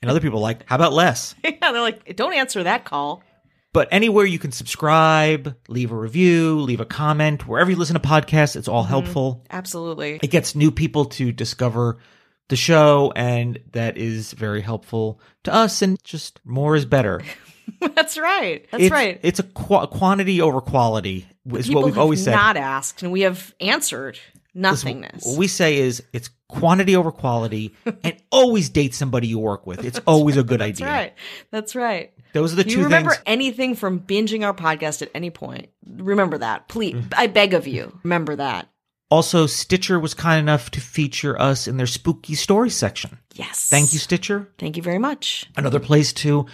And 0.02 0.10
other 0.10 0.22
people 0.22 0.40
are 0.40 0.42
like, 0.42 0.66
how 0.66 0.76
about 0.76 0.94
less? 0.94 1.36
yeah, 1.44 1.72
they're 1.72 1.82
like, 1.82 2.16
don't 2.16 2.34
answer 2.34 2.64
that 2.64 2.84
call. 2.84 3.22
But 3.72 3.88
anywhere 3.92 4.26
you 4.26 4.40
can 4.40 4.52
subscribe, 4.52 5.56
leave 5.68 5.92
a 5.92 5.96
review, 5.96 6.60
leave 6.60 6.80
a 6.80 6.86
comment, 6.86 7.48
wherever 7.48 7.70
you 7.70 7.78
listen 7.78 7.94
to 7.94 8.00
podcasts, 8.00 8.56
it's 8.56 8.68
all 8.68 8.82
mm-hmm. 8.82 8.90
helpful. 8.90 9.46
Absolutely. 9.50 10.20
It 10.24 10.32
gets 10.32 10.56
new 10.56 10.72
people 10.72 11.06
to 11.06 11.32
discover 11.32 12.00
the 12.48 12.56
show, 12.56 13.14
and 13.16 13.60
that 13.74 13.98
is 13.98 14.34
very 14.34 14.62
helpful 14.62 15.22
to 15.44 15.54
us. 15.54 15.82
And 15.84 16.04
just 16.04 16.42
more 16.44 16.76
is 16.76 16.86
better. 16.86 17.22
That's 17.96 18.18
right. 18.18 18.68
That's 18.72 18.86
it's, 18.86 18.92
right. 18.92 19.20
It's 19.22 19.40
a 19.40 19.44
qu- 19.44 19.88
quantity 19.88 20.42
over 20.42 20.60
quality, 20.62 21.28
is 21.54 21.68
People 21.68 21.84
what 21.84 21.86
we've 21.86 21.98
always 21.98 22.24
said. 22.24 22.32
not 22.32 22.58
asked, 22.58 23.04
and 23.04 23.12
we 23.12 23.22
have 23.22 23.54
answered 23.62 24.20
Listen, 24.56 25.00
nothingness. 25.00 25.26
What 25.26 25.38
we 25.38 25.48
say 25.48 25.78
is 25.78 26.04
it's 26.12 26.32
quantity 26.48 26.96
over 26.96 27.12
quality, 27.12 27.76
and 28.04 28.18
always 28.32 28.70
date 28.70 28.96
somebody 28.96 29.28
you 29.28 29.38
work 29.38 29.68
with. 29.68 29.86
It's 29.86 30.00
always 30.08 30.38
a 30.38 30.44
good 30.44 30.60
That's 30.60 30.82
idea. 30.82 30.88
That's 30.88 30.96
right. 30.96 31.14
That's 31.52 31.76
right. 31.76 32.14
Those 32.34 32.54
are 32.54 32.58
the 32.58 32.62
If 32.62 32.68
two 32.68 32.78
you 32.80 32.84
remember 32.84 33.12
things. 33.12 33.24
anything 33.26 33.76
from 33.76 34.00
binging 34.02 34.46
our 34.46 34.54
podcast 34.54 35.02
at 35.02 35.10
any 35.16 35.30
point, 35.30 35.70
remember 35.88 36.38
that. 36.38 36.68
Please. 36.68 36.96
I 37.18 37.28
beg 37.28 37.54
of 37.54 37.68
you, 37.68 37.98
remember 38.04 38.36
that. 38.36 38.68
Also, 39.12 39.48
Stitcher 39.48 40.00
was 40.00 40.14
kind 40.14 40.40
enough 40.40 40.70
to 40.72 40.80
feature 40.82 41.40
us 41.42 41.68
in 41.68 41.78
their 41.78 41.88
spooky 41.88 42.36
story 42.36 42.70
section. 42.70 43.18
Yes. 43.34 43.68
Thank 43.68 43.92
you, 43.94 43.98
Stitcher. 44.00 44.48
Thank 44.60 44.78
you 44.78 44.84
very 44.84 45.00
much. 45.00 45.50
Another 45.58 45.80
place 45.80 46.14
to 46.14 46.46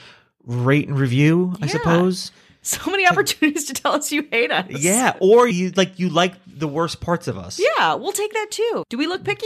rate 0.45 0.87
and 0.87 0.97
review, 0.97 1.55
I 1.61 1.67
suppose. 1.67 2.31
So 2.61 2.89
many 2.89 3.05
opportunities 3.07 3.65
to 3.65 3.73
tell 3.73 3.91
us 3.91 4.11
you 4.11 4.27
hate 4.31 4.51
us. 4.51 4.65
Yeah, 4.69 5.15
or 5.19 5.47
you 5.47 5.71
like 5.75 5.99
you 5.99 6.09
like 6.09 6.33
the 6.47 6.67
worst 6.67 6.99
parts 7.01 7.27
of 7.27 7.37
us. 7.37 7.59
Yeah, 7.59 7.93
we'll 7.95 8.11
take 8.13 8.33
that 8.33 8.47
too. 8.49 8.83
Do 8.89 8.97
we 8.97 9.05
look 9.05 9.23
picky? 9.23 9.45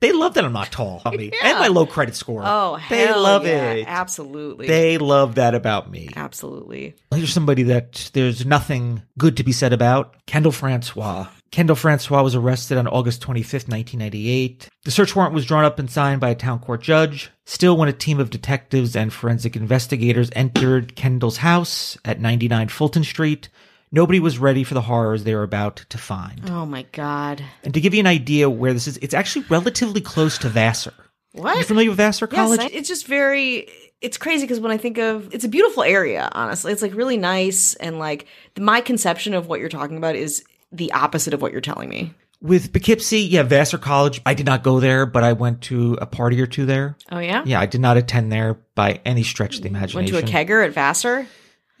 They 0.00 0.12
love 0.12 0.34
that 0.34 0.44
I'm 0.44 0.52
not 0.52 0.72
tall 0.72 1.02
me 1.16 1.30
Yeah. 1.32 1.48
and 1.50 1.58
my 1.58 1.68
low 1.68 1.86
credit 1.86 2.16
score. 2.16 2.42
Oh, 2.44 2.78
they 2.88 3.12
love 3.12 3.44
yeah. 3.46 3.72
it. 3.72 3.84
Absolutely. 3.86 4.66
They 4.66 4.98
love 4.98 5.34
that 5.36 5.54
about 5.54 5.90
me. 5.90 6.08
Absolutely. 6.16 6.94
Here's 7.14 7.32
somebody 7.32 7.64
that 7.64 8.10
there's 8.14 8.46
nothing 8.46 9.02
good 9.18 9.36
to 9.36 9.44
be 9.44 9.52
said 9.52 9.72
about. 9.72 10.14
Kendall 10.26 10.52
Francois. 10.52 11.26
Kendall 11.50 11.74
Francois 11.76 12.22
was 12.22 12.36
arrested 12.36 12.78
on 12.78 12.86
August 12.86 13.20
25th, 13.22 13.68
1998. 13.68 14.68
The 14.84 14.90
search 14.92 15.16
warrant 15.16 15.34
was 15.34 15.44
drawn 15.44 15.64
up 15.64 15.78
and 15.80 15.90
signed 15.90 16.20
by 16.20 16.30
a 16.30 16.34
town 16.36 16.60
court 16.60 16.80
judge. 16.80 17.30
Still, 17.44 17.76
when 17.76 17.88
a 17.88 17.92
team 17.92 18.20
of 18.20 18.30
detectives 18.30 18.94
and 18.94 19.12
forensic 19.12 19.56
investigators 19.56 20.30
entered 20.36 20.94
Kendall's 20.94 21.38
house 21.38 21.98
at 22.04 22.20
99 22.20 22.68
Fulton 22.68 23.02
Street, 23.02 23.48
nobody 23.92 24.20
was 24.20 24.38
ready 24.38 24.64
for 24.64 24.74
the 24.74 24.80
horrors 24.82 25.24
they 25.24 25.34
were 25.34 25.42
about 25.42 25.76
to 25.88 25.98
find. 25.98 26.42
Oh 26.48 26.66
my 26.66 26.82
god. 26.92 27.42
And 27.64 27.74
to 27.74 27.80
give 27.80 27.94
you 27.94 28.00
an 28.00 28.06
idea 28.06 28.48
where 28.50 28.72
this 28.72 28.86
is, 28.86 28.96
it's 28.98 29.14
actually 29.14 29.44
relatively 29.48 30.00
close 30.00 30.38
to 30.38 30.48
Vassar. 30.48 30.94
What? 31.32 31.54
Are 31.56 31.58
You 31.60 31.64
familiar 31.64 31.90
with 31.90 31.96
Vassar 31.98 32.26
College? 32.26 32.60
Yes, 32.60 32.70
I- 32.72 32.76
it's 32.76 32.88
just 32.88 33.06
very. 33.06 33.68
It's 34.00 34.16
crazy 34.16 34.44
because 34.44 34.60
when 34.60 34.72
I 34.72 34.78
think 34.78 34.96
of, 34.98 35.32
it's 35.34 35.44
a 35.44 35.48
beautiful 35.48 35.82
area. 35.82 36.28
Honestly, 36.32 36.72
it's 36.72 36.80
like 36.82 36.94
really 36.94 37.18
nice 37.18 37.74
and 37.74 37.98
like 37.98 38.26
my 38.58 38.80
conception 38.80 39.34
of 39.34 39.46
what 39.46 39.60
you're 39.60 39.68
talking 39.68 39.98
about 39.98 40.16
is 40.16 40.42
the 40.72 40.90
opposite 40.92 41.34
of 41.34 41.42
what 41.42 41.52
you're 41.52 41.60
telling 41.60 41.88
me. 41.90 42.14
With 42.40 42.72
Poughkeepsie, 42.72 43.20
yeah, 43.20 43.42
Vassar 43.42 43.76
College. 43.76 44.22
I 44.24 44.32
did 44.32 44.46
not 44.46 44.62
go 44.62 44.80
there, 44.80 45.04
but 45.04 45.22
I 45.22 45.34
went 45.34 45.60
to 45.64 45.98
a 46.00 46.06
party 46.06 46.40
or 46.40 46.46
two 46.46 46.64
there. 46.64 46.96
Oh 47.12 47.18
yeah. 47.18 47.42
Yeah, 47.44 47.60
I 47.60 47.66
did 47.66 47.82
not 47.82 47.98
attend 47.98 48.32
there 48.32 48.54
by 48.74 49.00
any 49.04 49.22
stretch 49.22 49.56
of 49.56 49.62
the 49.62 49.68
imagination. 49.68 50.14
Went 50.16 50.26
to 50.26 50.32
a 50.32 50.44
kegger 50.44 50.64
at 50.64 50.72
Vassar. 50.72 51.26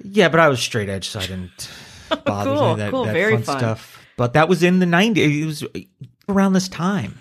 Yeah, 0.04 0.28
but 0.28 0.38
I 0.40 0.48
was 0.48 0.60
straight 0.60 0.90
edge, 0.90 1.08
so 1.08 1.18
I 1.20 1.22
didn't 1.26 1.70
bother 2.24 2.54
Cool, 2.54 2.68
with 2.70 2.78
that, 2.78 2.90
cool, 2.90 3.04
that 3.04 3.12
very 3.12 3.34
fun, 3.36 3.42
fun. 3.42 3.58
stuff. 3.58 3.98
But 4.16 4.32
that 4.34 4.48
was 4.48 4.62
in 4.62 4.78
the 4.80 4.86
90s. 4.86 5.16
It 5.16 5.46
was 5.46 5.64
around 6.28 6.52
this 6.52 6.68
time. 6.68 7.18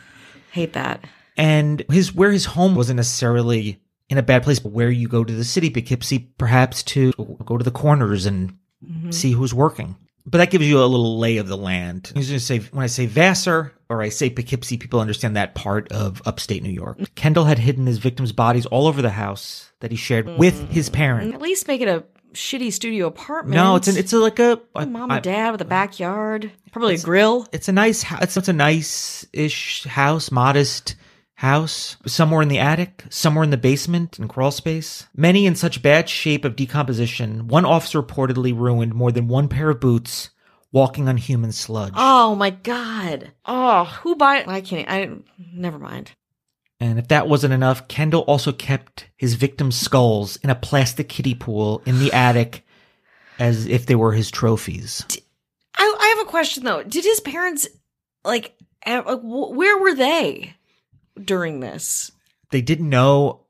Hate 0.52 0.74
that. 0.74 1.04
And 1.38 1.84
his 1.90 2.14
where 2.14 2.32
his 2.32 2.46
home 2.46 2.76
wasn't 2.76 2.98
necessarily 2.98 3.82
in 4.10 4.18
a 4.18 4.24
bad 4.24 4.44
place, 4.44 4.60
but 4.60 4.72
where 4.72 4.90
you 4.90 5.08
go 5.08 5.24
to 5.24 5.34
the 5.34 5.44
city, 5.46 5.70
Poughkeepsie, 5.70 6.32
perhaps 6.38 6.84
to 6.84 7.14
go 7.46 7.58
to 7.58 7.64
the 7.64 7.72
corners 7.72 8.26
and 8.26 8.56
Mm-hmm. 8.82 9.12
see 9.12 9.34
who's 9.34 9.54
working. 9.54 9.98
but 10.26 10.38
that 10.38 10.52
gives 10.52 10.66
you 10.66 10.82
a 10.82 10.86
little 10.86 11.20
lay 11.20 11.36
of 11.36 11.50
the 11.50 11.58
land. 11.58 12.14
I 12.16 12.20
was 12.20 12.30
going 12.30 12.40
to 12.40 12.46
say 12.46 12.60
when 12.60 12.82
I 12.82 12.88
say 12.88 13.08
Vassar 13.08 13.74
or 13.90 14.02
I 14.02 14.08
say 14.08 14.30
Poughkeepsie, 14.30 14.78
people 14.78 15.02
understand 15.02 15.36
that 15.36 15.54
part 15.54 15.92
of 15.92 16.22
upstate 16.26 16.64
New 16.64 16.70
York. 16.72 16.98
Kendall 17.16 17.44
had 17.44 17.60
hidden 17.60 17.88
his 17.88 17.98
victims' 17.98 18.32
bodies 18.32 18.66
all 18.68 18.88
over 18.88 19.02
the 19.02 19.10
house 19.10 19.74
that 19.82 19.92
he 19.92 19.98
shared 19.98 20.28
with 20.38 20.70
his 20.70 20.88
parents. 20.90 21.36
At 21.36 21.42
least 21.42 21.68
make 21.68 21.82
it 21.82 21.90
a 21.90 22.06
shitty 22.34 22.72
studio 22.74 23.08
apartment. 23.08 23.56
No, 23.56 23.76
it's 23.76 23.88
an 23.88 23.98
it's 23.98 24.14
a, 24.14 24.20
like 24.20 24.40
a, 24.40 24.60
A 24.76 24.82
a- 24.82 24.86
mom 24.86 25.12
and 25.12 25.24
dad 25.24 25.52
with 25.52 25.62
a 25.62 25.66
backyard, 25.66 26.52
probably 26.72 26.96
a 26.96 27.00
grill. 27.00 27.48
It's 27.52 27.68
a 27.68 27.72
nice 27.74 28.04
house. 28.04 28.22
It's, 28.24 28.38
it's 28.38 28.48
a 28.48 28.54
nice 28.54 29.26
ish 29.34 29.84
house, 29.86 30.32
modest 30.32 30.96
house. 31.36 31.98
Somewhere 32.06 32.42
in 32.42 32.48
the 32.50 32.60
attic, 32.60 33.04
somewhere 33.10 33.44
in 33.44 33.50
the 33.50 33.58
basement, 33.58 34.20
and 34.20 34.30
crawl 34.30 34.52
space. 34.52 35.08
Many 35.16 35.46
in 35.46 35.56
such 35.56 35.82
bad 35.82 36.10
shape 36.10 36.46
of 36.46 36.56
decomposition. 36.56 37.48
One 37.48 37.66
officer 37.66 38.02
reportedly 38.02 38.58
ruined 38.58 38.94
more 38.94 39.12
than 39.12 39.28
one 39.28 39.48
pair 39.48 39.70
of 39.70 39.80
boots 39.80 40.30
walking 40.72 41.08
on 41.10 41.18
human 41.18 41.52
sludge. 41.52 41.94
Oh 41.96 42.36
my 42.36 42.52
god. 42.52 43.32
Oh, 43.46 43.86
who 43.86 44.16
buy? 44.16 44.44
I 44.46 44.62
can't. 44.62 44.88
I 44.90 45.10
never 45.54 45.80
mind. 45.80 46.12
And 46.80 46.98
if 46.98 47.10
that 47.10 47.28
wasn't 47.28 47.54
enough, 47.54 47.88
Kendall 47.90 48.22
also 48.22 48.52
kept 48.54 49.08
his 49.18 49.34
victims' 49.34 49.78
skulls 49.78 50.38
in 50.38 50.50
a 50.50 50.56
plastic 50.56 51.10
kiddie 51.10 51.36
pool 51.36 51.82
in 51.86 52.00
the 52.00 52.14
attic 52.14 52.66
as 53.38 53.66
if 53.66 53.86
they 53.86 53.96
were 53.96 54.14
his 54.14 54.32
trophies. 54.32 55.06
I, 55.78 55.96
I 56.00 56.16
have 56.18 56.26
a 56.28 56.30
question 56.30 56.64
though. 56.64 56.84
Did 56.84 57.04
his 57.04 57.20
parents 57.20 57.68
like? 58.24 58.56
eh, 58.86 59.02
Where 59.02 59.78
were 59.78 59.94
they 59.94 60.54
during 61.22 61.60
this? 61.60 62.12
They 62.52 62.62
didn't 62.62 62.90
know 62.90 63.42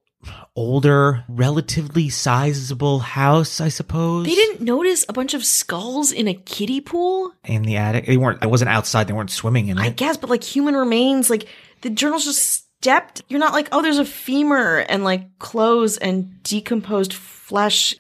older, 0.56 1.24
relatively 1.30 2.10
sizable 2.10 3.00
house, 3.00 3.62
I 3.62 3.70
suppose. 3.70 4.26
They 4.26 4.36
didn't 4.36 4.62
notice 4.62 5.06
a 5.08 5.14
bunch 5.14 5.34
of 5.34 5.46
skulls 5.46 6.12
in 6.12 6.28
a 6.28 6.34
kiddie 6.34 6.82
pool. 6.82 7.32
in 7.46 7.62
the 7.64 7.78
attic. 7.78 8.06
They 8.08 8.18
weren't. 8.18 8.44
It 8.44 8.50
wasn't 8.50 8.70
outside. 8.70 9.08
They 9.08 9.14
weren't 9.14 9.32
swimming 9.32 9.68
in 9.68 9.78
it. 9.78 9.82
I 9.82 9.90
guess, 9.90 10.18
but 10.18 10.30
like 10.30 10.44
human 10.44 10.76
remains, 10.76 11.30
like 11.30 11.48
the 11.82 11.90
journals 11.90 12.26
just 12.26 12.66
stepped. 12.82 13.22
You're 13.28 13.40
not 13.40 13.54
like, 13.54 13.68
oh, 13.72 13.82
there's 13.82 13.98
a 13.98 14.06
femur 14.06 14.86
and 14.88 15.04
like 15.04 15.38
clothes 15.38 15.98
and 15.98 16.42
decomposed 16.44 17.14
flesh. 17.14 17.96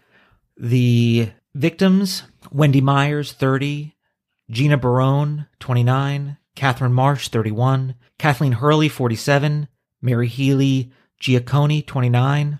the 0.57 1.31
victims: 1.53 2.23
Wendy 2.51 2.81
Myers, 2.81 3.33
thirty; 3.33 3.95
Gina 4.49 4.77
Barone, 4.77 5.47
twenty-nine; 5.59 6.37
Catherine 6.55 6.93
Marsh, 6.93 7.27
thirty-one; 7.27 7.95
Kathleen 8.17 8.53
Hurley, 8.53 8.89
forty-seven; 8.89 9.67
Mary 10.01 10.27
Healy 10.27 10.91
Giaccone, 11.21 11.85
twenty-nine; 11.85 12.59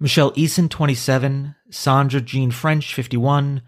Michelle 0.00 0.32
Eason, 0.32 0.68
twenty-seven; 0.68 1.54
Sandra 1.70 2.20
Jean 2.20 2.50
French, 2.50 2.94
fifty-one; 2.94 3.62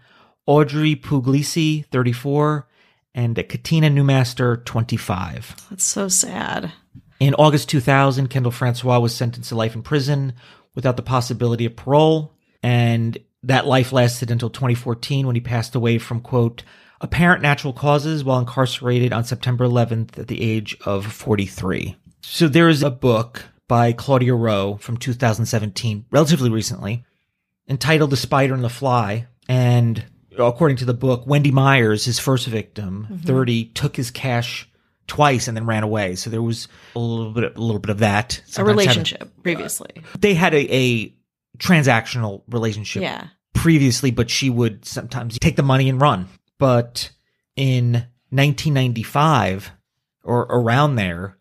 Audrey 0.45 0.95
Pugliese, 0.95 1.85
thirty-four; 1.85 2.67
and 3.15 3.35
Catina 3.35 3.89
Newmaster, 3.89 4.63
twenty-five. 4.65 5.55
That's 5.69 5.85
so 5.85 6.09
sad. 6.09 6.73
In 7.19 7.33
August 7.35 7.69
2000, 7.69 8.27
Kendall 8.27 8.51
Francois 8.51 8.99
was 8.99 9.15
sentenced 9.15 9.49
to 9.49 9.55
life 9.55 9.75
in 9.75 9.81
prison 9.81 10.33
without 10.75 10.97
the 10.97 11.03
possibility 11.03 11.65
of 11.65 11.75
parole. 11.75 12.33
And 12.61 13.17
that 13.43 13.67
life 13.67 13.91
lasted 13.91 14.31
until 14.31 14.49
2014 14.49 15.25
when 15.27 15.35
he 15.35 15.41
passed 15.41 15.75
away 15.75 15.97
from, 15.97 16.21
quote, 16.21 16.63
apparent 17.01 17.41
natural 17.41 17.73
causes 17.73 18.23
while 18.23 18.39
incarcerated 18.39 19.11
on 19.11 19.23
September 19.25 19.65
11th 19.65 20.17
at 20.17 20.27
the 20.27 20.41
age 20.41 20.77
of 20.85 21.05
43. 21.05 21.95
So 22.21 22.47
there 22.47 22.69
is 22.69 22.81
a 22.83 22.89
book 22.89 23.43
by 23.67 23.91
Claudia 23.91 24.33
Rowe 24.35 24.77
from 24.77 24.97
2017, 24.97 26.05
relatively 26.11 26.49
recently, 26.49 27.03
entitled 27.67 28.09
The 28.11 28.17
Spider 28.17 28.53
and 28.53 28.63
the 28.63 28.69
Fly. 28.69 29.27
And 29.49 30.05
according 30.37 30.77
to 30.77 30.85
the 30.85 30.93
book, 30.93 31.27
Wendy 31.27 31.51
Myers, 31.51 32.05
his 32.05 32.19
first 32.19 32.47
victim, 32.47 33.07
Mhm. 33.11 33.25
30, 33.25 33.65
took 33.73 33.97
his 33.97 34.09
cash 34.11 34.69
twice 35.13 35.47
and 35.47 35.55
then 35.55 35.65
ran 35.65 35.83
away. 35.83 36.15
So 36.15 36.29
there 36.29 36.41
was 36.41 36.67
a 36.95 36.99
little 36.99 37.31
bit, 37.31 37.55
a 37.55 37.61
little 37.61 37.79
bit 37.79 37.91
of 37.91 37.99
that. 37.99 38.41
A 38.57 38.63
relationship 38.65 39.31
previously. 39.43 39.89
having- 39.95 40.09
they 40.19 40.33
had 40.33 40.53
a, 40.55 40.75
a 40.75 41.13
transactional 41.59 42.41
relationship 42.47 43.03
Yeah. 43.03 43.27
previously, 43.53 44.09
but 44.11 44.29
she 44.29 44.49
would 44.49 44.85
sometimes 44.85 45.37
take 45.39 45.55
the 45.55 45.61
money 45.63 45.87
and 45.87 46.01
run. 46.01 46.27
But 46.57 47.11
in 47.55 48.05
1995 48.31 49.71
or 50.23 50.41
around 50.49 50.95
there, 50.95 51.37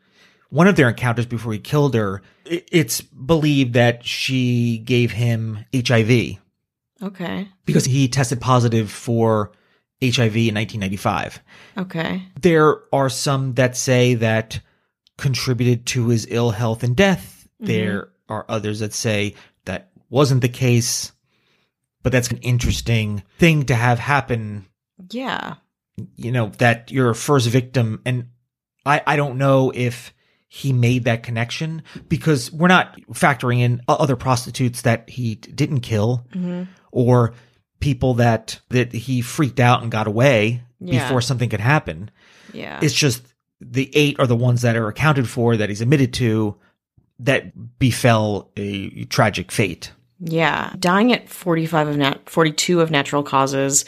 one 0.51 0.69
of 0.69 0.77
their 0.77 0.89
encounters 0.91 1.25
before 1.27 1.53
he 1.55 1.59
killed 1.59 1.95
her, 1.95 2.21
it's 2.45 3.01
believed 3.01 3.73
that 3.73 4.05
she 4.05 4.79
gave 4.85 5.13
him 5.13 5.65
HIV 5.75 6.37
Okay. 7.03 7.49
because 7.65 7.87
he 7.87 8.09
tested 8.09 8.41
positive 8.41 8.91
for 8.91 9.53
HIV 10.03 10.37
in 10.37 10.55
1995. 10.55 11.41
Okay. 11.79 12.23
There 12.41 12.79
are 12.93 13.09
some 13.09 13.55
that 13.55 13.77
say 13.77 14.15
that 14.15 14.61
contributed 15.19 15.87
to 15.87 16.09
his 16.09 16.27
ill 16.31 16.51
health 16.51 16.83
and 16.83 16.97
death. 16.97 17.47
Mhm. 17.63 17.67
There 17.67 18.09
are 18.29 18.45
others 18.49 18.81
that 18.81 18.93
say 18.93 19.35
that 19.65 19.91
wasn't 20.11 20.41
the 20.41 20.49
case, 20.49 21.13
but 22.03 22.13
that's 22.13 22.31
an 22.31 22.39
interesting 22.39 23.23
thing 23.39 23.65
to 23.67 23.75
have 23.75 23.99
happen. 23.99 24.67
Yeah. 25.11 25.55
You 26.17 26.33
know, 26.33 26.51
that 26.59 26.91
your 26.91 27.15
first 27.15 27.49
victim, 27.49 28.01
and 28.05 28.27
I, 28.85 29.03
I 29.07 29.17
don't 29.17 29.39
know 29.39 29.71
if 29.75 30.13
he 30.49 30.73
made 30.73 31.05
that 31.05 31.23
connection 31.23 31.83
because 32.09 32.51
we're 32.53 32.69
not 32.69 32.99
factoring 33.13 33.61
in 33.61 33.81
other 33.89 34.17
prostitutes 34.17 34.83
that 34.83 35.09
he 35.09 35.37
didn't 35.37 35.81
kill 35.81 36.27
Mhm. 36.35 36.69
or 36.91 37.33
people 37.83 38.15
that 38.15 38.59
that 38.71 38.93
he 38.95 39.21
freaked 39.21 39.61
out 39.61 39.83
and 39.83 39.93
got 39.93 40.07
away 40.07 40.63
Yeah. 40.81 41.03
before 41.05 41.21
something 41.21 41.51
could 41.51 41.61
happen. 41.61 42.11
Yeah. 42.55 42.79
It's 42.83 42.95
just 42.95 43.23
the 43.61 43.91
eight 43.95 44.19
are 44.19 44.27
the 44.27 44.37
ones 44.37 44.63
that 44.63 44.75
are 44.77 44.89
accounted 44.89 45.29
for 45.29 45.57
that 45.59 45.69
he's 45.69 45.81
admitted 45.83 46.15
to 46.15 46.57
that 47.21 47.79
befell 47.79 48.51
a 48.57 49.05
tragic 49.05 49.53
fate. 49.53 49.93
Yeah. 50.21 50.73
Dying 50.79 51.13
at 51.13 51.29
45 51.29 51.89
of 51.89 51.97
nat 51.97 52.29
42 52.31 52.81
of 52.81 52.91
natural 52.91 53.23
causes 53.23 53.85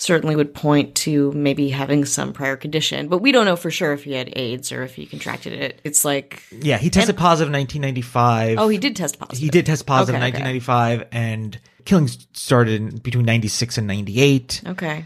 certainly 0.00 0.36
would 0.36 0.54
point 0.54 0.94
to 0.94 1.32
maybe 1.32 1.70
having 1.70 2.04
some 2.04 2.32
prior 2.32 2.56
condition, 2.56 3.08
but 3.08 3.18
we 3.18 3.32
don't 3.32 3.44
know 3.46 3.56
for 3.56 3.68
sure 3.70 3.92
if 3.92 4.04
he 4.04 4.12
had 4.12 4.32
AIDS 4.36 4.70
or 4.70 4.84
if 4.84 4.94
he 4.94 5.04
contracted 5.06 5.52
it. 5.52 5.80
It's 5.84 6.04
like 6.04 6.42
Yeah, 6.52 6.78
he 6.78 6.88
tested 6.88 7.16
positive 7.16 7.48
in 7.48 7.58
1995. 7.58 8.58
Oh, 8.58 8.68
he 8.68 8.78
did 8.78 8.94
test 8.94 9.18
positive. 9.18 9.40
He 9.40 9.48
did 9.50 9.66
test 9.66 9.86
positive 9.86 10.14
in 10.14 10.22
Okay, 10.22 10.28
okay. 10.38 10.42
1995 10.44 11.08
and 11.12 11.58
killings 11.84 12.26
started 12.32 12.80
in 12.80 12.96
between 12.98 13.24
96 13.24 13.78
and 13.78 13.86
98. 13.86 14.62
Okay. 14.66 15.04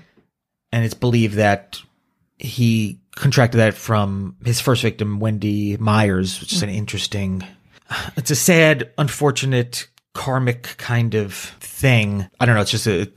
And 0.73 0.85
it's 0.85 0.95
believed 0.95 1.35
that 1.35 1.81
he 2.39 2.99
contracted 3.15 3.61
that 3.61 3.75
from 3.75 4.37
his 4.45 4.61
first 4.61 4.83
victim, 4.83 5.21
Wendy 5.21 5.77
Myers, 5.77 6.41
which 6.41 6.53
is 6.53 6.63
an 6.63 6.71
interesting, 6.71 7.45
it's 8.17 8.31
a 8.31 8.37
sad, 8.37 8.91
unfortunate, 8.99 9.89
karmic 10.15 10.75
kind 10.79 11.15
of 11.15 11.35
thing. 11.35 12.29
I 12.41 12.47
don't 12.47 12.55
know. 12.55 12.63
It's 12.63 12.71
just 12.71 12.87
a, 12.87 13.11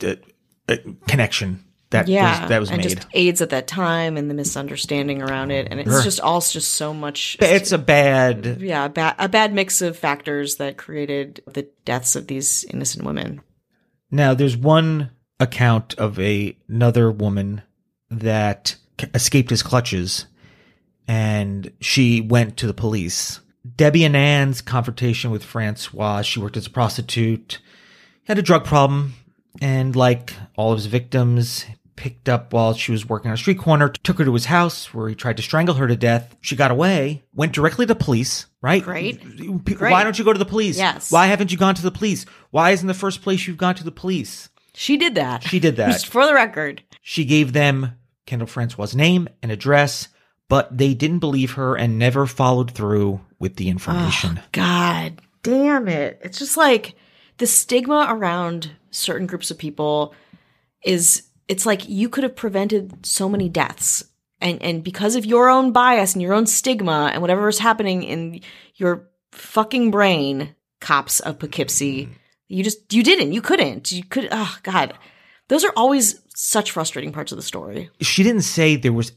a, 0.68 0.72
a 0.72 0.76
connection 1.08 1.64
that 1.90 2.08
yeah, 2.08 2.40
was, 2.40 2.48
that 2.48 2.60
was 2.60 2.70
and 2.70 2.78
made. 2.78 2.90
just 2.90 3.06
AIDS 3.12 3.40
at 3.40 3.50
that 3.50 3.66
time 3.66 4.16
and 4.16 4.28
the 4.28 4.34
misunderstanding 4.34 5.22
around 5.22 5.50
it, 5.50 5.68
and 5.70 5.78
it's 5.80 5.90
Sure. 5.90 6.02
just 6.02 6.20
all 6.20 6.40
just 6.40 6.72
so 6.72 6.92
much. 6.92 7.36
it's 7.40 7.72
a 7.72 7.78
bad, 7.78 8.60
yeah, 8.60 8.86
a 8.86 8.88
bad 8.88 9.14
a 9.18 9.28
bad 9.28 9.52
mix 9.54 9.82
of 9.82 9.96
factors 9.96 10.56
that 10.56 10.76
created 10.76 11.42
the 11.46 11.68
deaths 11.84 12.16
of 12.16 12.26
these 12.26 12.64
innocent 12.64 13.04
women. 13.04 13.40
Now, 14.10 14.34
there's 14.34 14.56
one 14.56 15.10
account 15.40 15.94
of 15.94 16.18
a, 16.18 16.56
another 16.68 17.10
woman 17.10 17.62
that 18.10 18.76
escaped 19.14 19.50
his 19.50 19.62
clutches, 19.62 20.26
and 21.08 21.72
she 21.80 22.20
went 22.20 22.56
to 22.58 22.66
the 22.66 22.74
police. 22.74 23.40
Debbie 23.76 24.04
and 24.04 24.16
Ann's 24.16 24.60
confrontation 24.60 25.30
with 25.30 25.44
Francois, 25.44 26.22
she 26.22 26.40
worked 26.40 26.56
as 26.56 26.66
a 26.66 26.70
prostitute, 26.70 27.60
had 28.24 28.38
a 28.38 28.42
drug 28.42 28.64
problem, 28.64 29.14
and 29.60 29.96
like 29.96 30.34
all 30.56 30.72
of 30.72 30.78
his 30.78 30.86
victims, 30.86 31.66
picked 31.96 32.28
up 32.28 32.52
while 32.52 32.74
she 32.74 32.92
was 32.92 33.08
working 33.08 33.30
on 33.30 33.34
a 33.34 33.38
street 33.38 33.58
corner, 33.58 33.88
took 33.88 34.18
her 34.18 34.24
to 34.24 34.34
his 34.34 34.44
house 34.44 34.92
where 34.94 35.08
he 35.08 35.14
tried 35.14 35.36
to 35.38 35.42
strangle 35.42 35.74
her 35.74 35.88
to 35.88 35.96
death. 35.96 36.36
She 36.40 36.54
got 36.54 36.70
away, 36.70 37.24
went 37.34 37.52
directly 37.52 37.86
to 37.86 37.94
police, 37.94 38.46
right? 38.60 38.82
Great. 38.82 39.20
Great. 39.64 39.90
Why 39.90 40.04
don't 40.04 40.18
you 40.18 40.24
go 40.24 40.32
to 40.32 40.38
the 40.38 40.44
police? 40.44 40.76
Yes. 40.78 41.10
Why 41.10 41.26
haven't 41.26 41.50
you 41.50 41.58
gone 41.58 41.74
to 41.74 41.82
the 41.82 41.90
police? 41.90 42.26
Why 42.50 42.70
isn't 42.70 42.86
the 42.86 42.94
first 42.94 43.22
place 43.22 43.46
you've 43.46 43.56
gone 43.56 43.74
to 43.76 43.84
the 43.84 43.90
police? 43.90 44.48
She 44.74 44.96
did 44.96 45.14
that. 45.14 45.42
She 45.42 45.58
did 45.58 45.76
that. 45.76 45.92
Just 45.92 46.06
for 46.12 46.26
the 46.26 46.34
record. 46.34 46.82
She 47.00 47.24
gave 47.24 47.52
them 47.52 47.92
Kendall 48.26 48.46
Francois' 48.46 48.94
name 48.94 49.28
and 49.42 49.50
address, 49.50 50.08
but 50.48 50.76
they 50.76 50.94
didn't 50.94 51.20
believe 51.20 51.52
her 51.52 51.76
and 51.76 51.98
never 51.98 52.26
followed 52.26 52.70
through 52.70 53.20
with 53.38 53.56
the 53.56 53.68
information. 53.68 54.40
God 54.52 55.20
damn 55.42 55.88
it. 55.88 56.20
It's 56.22 56.38
just 56.38 56.56
like 56.56 56.94
the 57.38 57.46
stigma 57.46 58.06
around 58.08 58.72
certain 58.90 59.26
groups 59.26 59.50
of 59.50 59.58
people 59.58 60.14
is 60.84 61.22
it's 61.48 61.66
like 61.66 61.88
you 61.88 62.08
could 62.08 62.24
have 62.24 62.36
prevented 62.36 63.06
so 63.06 63.28
many 63.28 63.48
deaths. 63.48 64.04
And 64.40 64.62
and 64.62 64.84
because 64.84 65.16
of 65.16 65.24
your 65.24 65.48
own 65.48 65.72
bias 65.72 66.12
and 66.12 66.22
your 66.22 66.34
own 66.34 66.46
stigma 66.46 67.10
and 67.12 67.22
whatever 67.22 67.48
is 67.48 67.58
happening 67.58 68.02
in 68.02 68.40
your 68.74 69.08
fucking 69.32 69.90
brain, 69.90 70.54
cops 70.80 71.20
of 71.20 71.38
Poughkeepsie, 71.38 72.04
mm-hmm. 72.04 72.12
you 72.48 72.62
just 72.62 72.92
you 72.92 73.02
didn't. 73.02 73.32
You 73.32 73.40
couldn't. 73.40 73.92
You 73.92 74.04
could 74.04 74.28
oh 74.30 74.58
god. 74.62 74.94
Those 75.48 75.64
are 75.64 75.72
always 75.76 76.20
such 76.34 76.72
frustrating 76.72 77.12
parts 77.12 77.32
of 77.32 77.36
the 77.36 77.42
story. 77.42 77.90
She 78.00 78.22
didn't 78.22 78.42
say 78.42 78.76
there 78.76 78.92
was 78.92 79.12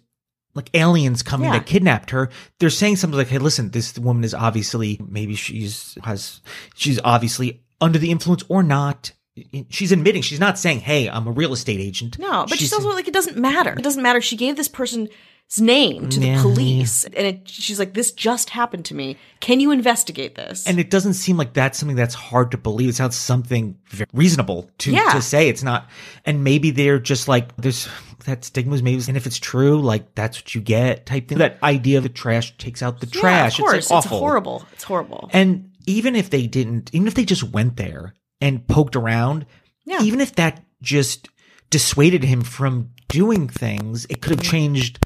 like 0.55 0.69
aliens 0.73 1.21
coming 1.21 1.47
Yeah. 1.47 1.59
that 1.59 1.65
kidnapped 1.65 2.11
her. 2.11 2.29
They're 2.59 2.69
saying 2.69 2.95
something 2.95 3.17
like, 3.17 3.27
"Hey, 3.27 3.39
listen, 3.39 3.71
this 3.71 3.97
woman 3.99 4.23
is 4.23 4.33
obviously 4.33 4.99
maybe 5.05 5.35
she's 5.35 5.97
has 6.03 6.41
she's 6.75 6.99
obviously 7.03 7.61
under 7.81 7.99
the 7.99 8.11
influence 8.11 8.43
or 8.47 8.63
not." 8.63 9.11
She's 9.69 9.91
admitting 9.91 10.21
she's 10.21 10.39
not 10.39 10.57
saying, 10.59 10.79
"Hey, 10.81 11.09
I'm 11.09 11.27
a 11.27 11.31
real 11.31 11.53
estate 11.53 11.79
agent." 11.79 12.17
No, 12.19 12.45
but 12.47 12.51
she's, 12.57 12.69
She's- 12.69 12.73
also 12.73 12.89
like, 12.89 13.07
it 13.07 13.13
doesn't 13.13 13.37
matter. 13.37 13.73
It 13.73 13.83
doesn't 13.83 14.03
matter. 14.03 14.21
She 14.21 14.35
gave 14.35 14.55
this 14.55 14.67
person's 14.67 15.09
name 15.59 16.09
to 16.09 16.19
the 16.19 16.27
Yeah. 16.27 16.41
police, 16.41 17.05
and 17.05 17.15
it, 17.27 17.41
she's 17.49 17.79
like, 17.79 17.93
this 17.95 18.11
just 18.11 18.51
happened 18.51 18.85
to 18.85 18.93
me. 18.95 19.17
Can 19.39 19.59
you 19.59 19.71
investigate 19.71 20.35
this? 20.35 20.67
And 20.67 20.79
it 20.79 20.89
doesn't 20.91 21.15
seem 21.15 21.37
like 21.37 21.53
that's 21.53 21.79
something 21.79 21.95
that's 21.95 22.13
hard 22.13 22.51
to 22.51 22.57
believe. 22.57 22.89
It 22.89 22.95
sounds 22.95 23.15
something 23.15 23.75
very 23.87 24.07
reasonable 24.13 24.69
to, 24.79 24.91
Yeah. 24.91 25.11
to 25.13 25.21
say. 25.21 25.49
It's 25.49 25.63
not, 25.63 25.89
and 26.25 26.43
maybe 26.43 26.69
they're 26.71 26.99
just 26.99 27.27
like, 27.27 27.55
there's 27.57 27.87
that 28.25 28.45
stigma's 28.45 28.83
maybe, 28.83 29.01
and 29.07 29.17
if 29.17 29.25
it's 29.25 29.39
true, 29.39 29.81
like 29.81 30.13
that's 30.13 30.37
what 30.39 30.53
you 30.53 30.61
get 30.61 31.05
type 31.07 31.27
thing. 31.29 31.39
That 31.39 31.57
idea 31.63 31.97
of 31.97 32.03
the 32.03 32.09
trash 32.09 32.55
takes 32.57 32.83
out 32.83 32.99
the 32.99 33.07
trash. 33.07 33.57
Of 33.57 33.65
course, 33.65 33.77
it's 33.77 33.89
like 33.89 33.97
awful. 34.05 34.19
horrible. 34.19 34.65
It's 34.73 34.83
horrible. 34.83 35.29
And 35.33 35.71
even 35.87 36.15
if 36.15 36.29
they 36.29 36.45
didn't, 36.45 36.91
even 36.93 37.07
if 37.07 37.15
they 37.15 37.25
just 37.25 37.43
went 37.43 37.77
there 37.77 38.13
and 38.41 38.65
poked 38.67 38.95
around, 38.95 39.45
Yeah. 39.85 40.01
even 40.01 40.21
if 40.21 40.35
that 40.35 40.63
just 40.81 41.29
dissuaded 41.69 42.23
him 42.23 42.41
from 42.41 42.89
doing 43.07 43.47
things, 43.47 44.05
it 44.09 44.21
could 44.21 44.31
have 44.31 44.41
changed, 44.41 45.05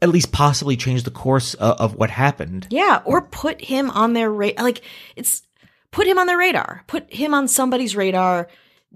at 0.00 0.08
least 0.08 0.32
possibly 0.32 0.76
changed 0.76 1.04
the 1.04 1.10
course 1.10 1.54
of, 1.54 1.78
of 1.80 1.94
what 1.96 2.10
happened. 2.10 2.66
Yeah, 2.70 3.02
or 3.04 3.22
put 3.22 3.60
him 3.60 3.90
on 3.90 4.12
their 4.12 4.30
radar. 4.30 4.64
Like 4.64 4.82
it's 5.16 5.42
put 5.90 6.06
him 6.06 6.18
on 6.18 6.26
their 6.26 6.38
radar. 6.38 6.82
Put 6.86 7.12
him 7.12 7.34
on 7.34 7.48
somebody's 7.48 7.94
radar. 7.96 8.48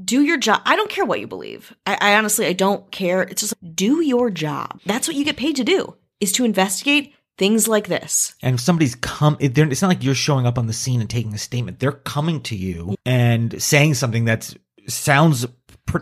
Do 0.02 0.22
your 0.22 0.36
job. 0.38 0.62
I 0.64 0.76
don't 0.76 0.90
care 0.90 1.04
what 1.04 1.18
you 1.20 1.26
believe. 1.26 1.74
I, 1.86 1.98
I 2.00 2.16
honestly, 2.16 2.46
I 2.46 2.52
don't 2.52 2.88
care. 2.92 3.22
It's 3.22 3.42
just 3.42 3.54
do 3.74 4.00
your 4.00 4.30
job. 4.30 4.80
That's 4.86 5.08
what 5.08 5.16
you 5.16 5.24
get 5.24 5.36
paid 5.36 5.56
to 5.56 5.64
do. 5.64 5.96
Is 6.20 6.32
to 6.32 6.44
investigate 6.44 7.14
things 7.38 7.66
like 7.68 7.86
this. 7.88 8.34
And 8.42 8.54
if 8.56 8.60
somebody's 8.60 8.94
come, 8.96 9.36
it- 9.40 9.56
it's 9.56 9.80
not 9.80 9.88
like 9.88 10.04
you're 10.04 10.14
showing 10.14 10.46
up 10.46 10.58
on 10.58 10.66
the 10.66 10.72
scene 10.72 11.00
and 11.00 11.08
taking 11.08 11.32
a 11.32 11.38
statement. 11.38 11.78
They're 11.78 11.92
coming 11.92 12.42
to 12.42 12.56
you 12.56 12.96
and 13.06 13.60
saying 13.62 13.94
something 13.94 14.26
that 14.26 14.52
sounds 14.88 15.46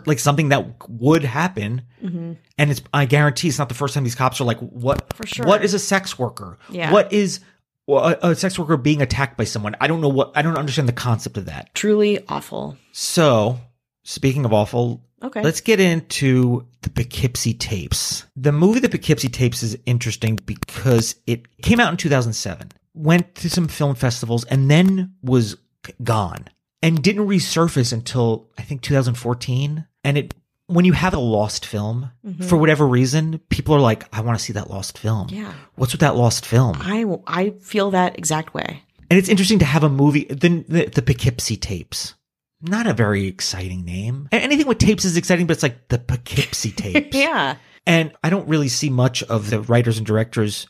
like 0.05 0.19
something 0.19 0.49
that 0.49 0.89
would 0.89 1.23
happen. 1.23 1.83
Mm-hmm. 2.03 2.33
And 2.57 2.71
it's, 2.71 2.81
I 2.93 3.05
guarantee 3.05 3.47
it's 3.47 3.59
not 3.59 3.69
the 3.69 3.75
first 3.75 3.93
time 3.93 4.03
these 4.03 4.15
cops 4.15 4.41
are 4.41 4.43
like, 4.43 4.59
what, 4.59 5.13
For 5.15 5.25
sure. 5.25 5.45
what 5.45 5.63
is 5.63 5.73
a 5.73 5.79
sex 5.79 6.19
worker? 6.19 6.57
Yeah. 6.69 6.91
What 6.91 7.13
is 7.13 7.39
well, 7.85 8.17
a 8.21 8.35
sex 8.35 8.59
worker 8.59 8.75
being 8.75 9.01
attacked 9.01 9.37
by 9.37 9.45
someone? 9.45 9.75
I 9.79 9.87
don't 9.87 10.01
know 10.01 10.09
what, 10.09 10.33
I 10.35 10.41
don't 10.41 10.57
understand 10.57 10.89
the 10.89 10.93
concept 10.93 11.37
of 11.37 11.45
that. 11.45 11.73
Truly 11.73 12.19
awful. 12.27 12.75
So 12.91 13.59
speaking 14.07 14.45
of 14.45 14.53
awful, 14.53 15.03
Okay. 15.23 15.41
Let's 15.41 15.61
get 15.61 15.79
into 15.79 16.67
the 16.81 16.89
Poughkeepsie 16.91 17.55
tapes. 17.55 18.25
The 18.35 18.51
movie 18.51 18.79
The 18.79 18.89
Poughkeepsie 18.89 19.29
tapes 19.29 19.63
is 19.63 19.77
interesting 19.85 20.35
because 20.45 21.15
it 21.25 21.61
came 21.61 21.79
out 21.79 21.91
in 21.91 21.97
2007, 21.97 22.71
went 22.93 23.33
to 23.35 23.49
some 23.49 23.67
film 23.67 23.95
festivals, 23.95 24.45
and 24.45 24.69
then 24.69 25.13
was 25.23 25.57
gone 26.03 26.45
and 26.83 27.01
didn't 27.01 27.27
resurface 27.27 27.93
until 27.93 28.49
I 28.57 28.61
think 28.61 28.81
2014. 28.81 29.87
And 30.03 30.17
it, 30.17 30.35
when 30.67 30.85
you 30.85 30.93
have 30.93 31.15
a 31.15 31.19
lost 31.19 31.65
film, 31.65 32.11
mm-hmm. 32.23 32.43
for 32.43 32.57
whatever 32.57 32.87
reason, 32.87 33.39
people 33.49 33.73
are 33.73 33.79
like, 33.79 34.03
I 34.15 34.21
want 34.21 34.37
to 34.37 34.43
see 34.43 34.53
that 34.53 34.69
lost 34.69 34.99
film. 34.99 35.29
Yeah. 35.31 35.53
What's 35.75 35.93
with 35.93 36.01
that 36.01 36.15
lost 36.15 36.45
film? 36.45 36.77
I 36.79 37.05
I 37.25 37.51
feel 37.61 37.89
that 37.91 38.19
exact 38.19 38.53
way. 38.53 38.83
And 39.09 39.17
it's 39.17 39.29
interesting 39.29 39.59
to 39.59 39.65
have 39.65 39.83
a 39.83 39.89
movie, 39.89 40.25
the, 40.25 40.63
the, 40.67 40.85
the 40.93 41.01
Poughkeepsie 41.01 41.57
tapes. 41.57 42.13
Not 42.61 42.87
a 42.87 42.93
very 42.93 43.27
exciting 43.27 43.85
name. 43.85 44.29
Anything 44.31 44.67
with 44.67 44.79
tapes 44.79 45.05
is 45.05 45.15
exciting, 45.17 45.45
but 45.47 45.53
it's 45.53 45.63
like 45.63 45.87
the 45.89 45.99
Poughkeepsie 45.99 46.71
tapes. 46.75 47.15
Yeah. 47.15 47.55
And 47.85 48.11
I 48.23 48.29
don't 48.29 48.47
really 48.47 48.67
see 48.67 48.89
much 48.89 49.23
of 49.23 49.49
the 49.49 49.61
writers 49.61 49.97
and 49.97 50.05
directors 50.07 50.67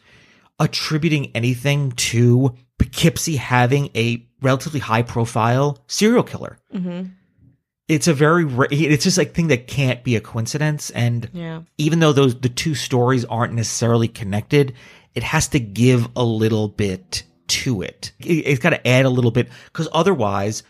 attributing 0.59 1.31
anything 1.35 1.91
to 1.93 2.53
Poughkeepsie 2.77 3.37
having 3.37 3.89
a 3.95 4.25
relatively 4.41 4.79
high 4.79 5.01
profile 5.01 5.79
serial 5.87 6.23
killer. 6.23 6.57
Mm-hmm. 6.73 7.09
It's 7.87 8.07
a 8.07 8.13
very 8.13 8.45
it's 8.71 9.03
just 9.05 9.17
like 9.17 9.33
thing 9.33 9.47
that 9.47 9.67
can't 9.67 10.03
be 10.03 10.15
a 10.17 10.21
coincidence. 10.21 10.89
And 10.89 11.29
Yeah. 11.33 11.61
even 11.77 11.99
though 11.99 12.11
those, 12.11 12.35
the 12.39 12.49
two 12.49 12.75
stories 12.75 13.23
aren't 13.25 13.53
necessarily 13.53 14.09
connected, 14.09 14.73
it 15.15 15.23
has 15.23 15.47
to 15.49 15.59
give 15.59 16.07
a 16.15 16.23
little 16.23 16.67
bit 16.67 17.23
to 17.47 17.81
it. 17.81 18.11
it 18.19 18.25
it's 18.25 18.59
got 18.59 18.71
to 18.71 18.87
add 18.87 19.05
a 19.05 19.09
little 19.09 19.31
bit 19.31 19.47
because 19.71 19.87
otherwise 19.93 20.63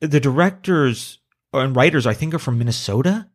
the 0.00 0.20
directors 0.20 1.18
and 1.52 1.74
writers, 1.76 2.06
I 2.06 2.14
think, 2.14 2.34
are 2.34 2.38
from 2.38 2.58
Minnesota. 2.58 3.26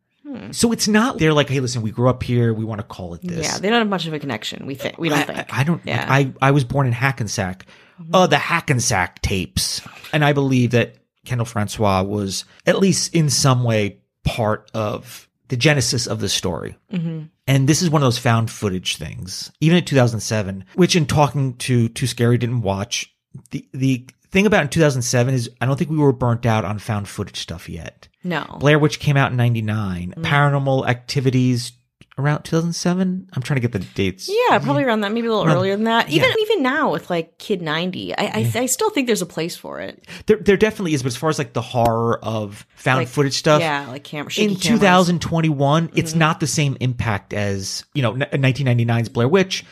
So 0.52 0.72
it's 0.74 0.88
not 0.88 1.18
they're 1.18 1.34
like, 1.34 1.50
hey, 1.50 1.60
listen, 1.62 1.82
we 1.82 1.92
grew 1.92 2.10
up 2.10 2.22
here. 2.22 2.54
We 2.54 2.66
want 2.66 2.80
to 2.80 2.84
call 2.86 3.14
it 3.14 3.22
this. 3.22 3.48
Yeah. 3.48 3.58
They 3.58 3.70
don't 3.70 3.80
have 3.80 3.88
much 3.88 4.06
of 4.06 4.14
a 4.14 4.20
connection. 4.20 4.66
We 4.66 4.76
think 4.76 4.98
we 4.98 5.08
don't 5.08 5.20
I, 5.20 5.24
think. 5.24 5.54
I, 5.54 5.62
I 5.62 5.64
don't. 5.64 5.82
Yeah. 5.86 6.06
I 6.10 6.34
I 6.42 6.52
was 6.52 6.66
born 6.66 6.88
in 6.88 6.94
Hackensack. 6.94 7.66
Uh, 8.14 8.28
the 8.28 8.38
Hackensack 8.38 9.22
tapes, 9.22 9.82
and 10.12 10.26
I 10.26 10.34
believe 10.34 10.72
that 10.72 10.98
Kendall 11.24 11.46
Francois 11.46 12.04
was 12.04 12.44
at 12.66 12.80
least 12.80 13.16
in 13.16 13.30
some 13.30 13.64
way 13.64 14.00
part 14.26 14.70
of 14.74 15.30
the 15.48 15.56
genesis 15.56 16.06
of 16.06 16.20
the 16.20 16.28
story. 16.28 16.76
Mhm. 16.92 17.30
And 17.48 17.70
this 17.70 17.82
is 17.82 17.90
one 17.90 18.02
of 18.02 18.06
those 18.06 18.18
found 18.18 18.52
footage 18.52 18.98
things, 18.98 19.52
even 19.62 19.78
in 19.78 19.86
2007, 19.86 20.66
which 20.74 20.96
in 20.98 21.06
talking 21.06 21.54
to 21.58 21.88
Too 21.88 22.08
Scary 22.08 22.38
didn't 22.38 22.62
watch. 22.62 23.10
The 23.52 23.66
the 23.74 24.08
thing 24.36 24.46
about 24.46 24.62
in 24.64 24.70
2007 24.70 25.34
is 25.34 25.50
I 25.62 25.66
don't 25.66 25.78
think 25.78 25.90
we 25.90 25.98
were 25.98 26.14
burnt 26.14 26.46
out 26.46 26.66
on 26.66 26.78
found 26.78 27.08
footage 27.08 27.38
stuff 27.40 27.68
yet. 27.70 28.08
no. 28.24 28.58
Blair 28.60 28.78
Witch 28.78 29.00
came 29.00 29.18
out 29.18 29.32
in 29.32 29.38
99. 29.38 30.14
Mm. 30.18 30.24
Paranormal 30.24 30.88
Activities 30.88 31.72
around 32.18 32.44
2007. 32.44 33.30
I'm 33.34 33.42
trying 33.42 33.56
to 33.56 33.62
get 33.68 33.72
the 33.74 33.80
dates. 33.94 34.30
Yeah, 34.30 34.60
probably 34.60 34.84
around 34.84 35.02
that, 35.02 35.12
maybe 35.12 35.28
a 35.28 35.30
little 35.32 35.46
Around- 35.46 35.58
earlier 35.58 35.76
than 35.76 35.84
that. 35.86 36.10
Even 36.10 36.30
yeah. 36.30 36.36
even 36.44 36.64
now 36.64 36.92
with 36.92 37.10
like 37.10 37.38
Kid 37.38 37.62
ninety, 37.62 38.14
I 38.16 38.24
I, 38.26 38.52
I 38.56 38.66
still 38.68 38.90
think 38.90 39.08
there's 39.08 39.22
a 39.22 39.26
place 39.26 39.56
for 39.58 39.80
it. 39.82 40.06
There, 40.26 40.38
there 40.38 40.56
definitely 40.58 40.94
is, 40.94 41.04
but 41.04 41.08
as 41.08 41.18
far 41.18 41.30
as 41.30 41.38
like 41.38 41.52
the 41.54 41.62
horror 41.62 42.20
of 42.24 42.66
found 42.76 43.00
Like, 43.00 43.08
footage 43.10 43.34
stuff, 43.34 43.60
yeah, 43.62 43.88
like 43.90 44.04
camera- 44.06 44.32
in 44.38 44.56
cameras. 44.56 44.62
2021, 45.08 45.90
it's 45.96 46.14
Mhm. 46.14 46.18
not 46.18 46.40
the 46.40 46.48
same 46.48 46.78
impact 46.80 47.34
as 47.34 47.84
you 47.94 48.02
know 48.02 48.14
1999's 48.14 49.10
Blair 49.10 49.28
Witch, 49.28 49.66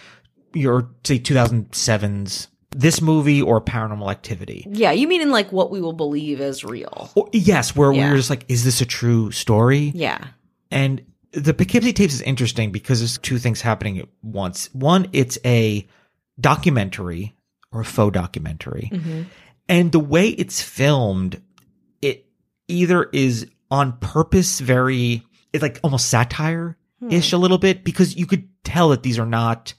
or 0.66 0.90
say 1.06 1.20
2007's 1.20 2.48
this 2.76 3.02
movie 3.02 3.42
or 3.42 3.62
Paranormal 3.62 4.10
Activity. 4.12 4.66
Yeah, 4.70 4.92
you 4.92 5.08
mean 5.08 5.22
in 5.22 5.32
like 5.32 5.52
what 5.52 5.72
we 5.72 5.80
will 5.82 5.94
believe 5.94 6.42
as 6.42 6.64
real? 6.64 7.10
Or, 7.16 7.30
yes, 7.34 7.76
where 7.76 7.92
Yeah. 7.92 8.10
we're 8.12 8.18
just 8.18 8.30
like, 8.30 8.46
is 8.48 8.64
this 8.64 8.82
a 8.82 8.86
true 8.86 9.32
story? 9.32 9.92
Yeah. 9.96 10.24
And 10.72 11.02
the 11.32 11.54
Poughkeepsie 11.54 11.94
tapes 11.94 12.14
is 12.14 12.22
interesting 12.22 12.72
because 12.72 13.00
there's 13.00 13.18
two 13.20 13.38
things 13.38 13.62
happening 13.62 13.98
at 14.00 14.08
once. 14.22 14.70
One, 14.74 15.08
it's 15.14 15.38
a 15.46 15.88
documentary 16.40 17.34
or 17.72 17.82
a 17.82 17.86
faux 17.86 18.14
documentary. 18.14 18.90
Mhm. 18.94 19.26
And 19.70 19.92
the 19.92 20.00
way 20.00 20.30
it's 20.30 20.62
filmed, 20.62 21.42
it 22.02 22.26
either 22.68 23.04
is 23.14 23.48
on 23.72 23.94
purpose 24.00 24.60
very, 24.60 25.24
it's 25.54 25.62
like 25.62 25.80
almost 25.84 26.10
satire 26.10 26.78
ish 27.10 27.30
Hmm. 27.32 27.36
a 27.36 27.40
little 27.40 27.58
bit 27.58 27.84
because 27.84 28.16
you 28.16 28.26
could 28.26 28.48
tell 28.64 28.90
that 28.90 29.04
these 29.04 29.18
are 29.20 29.26
not, 29.26 29.74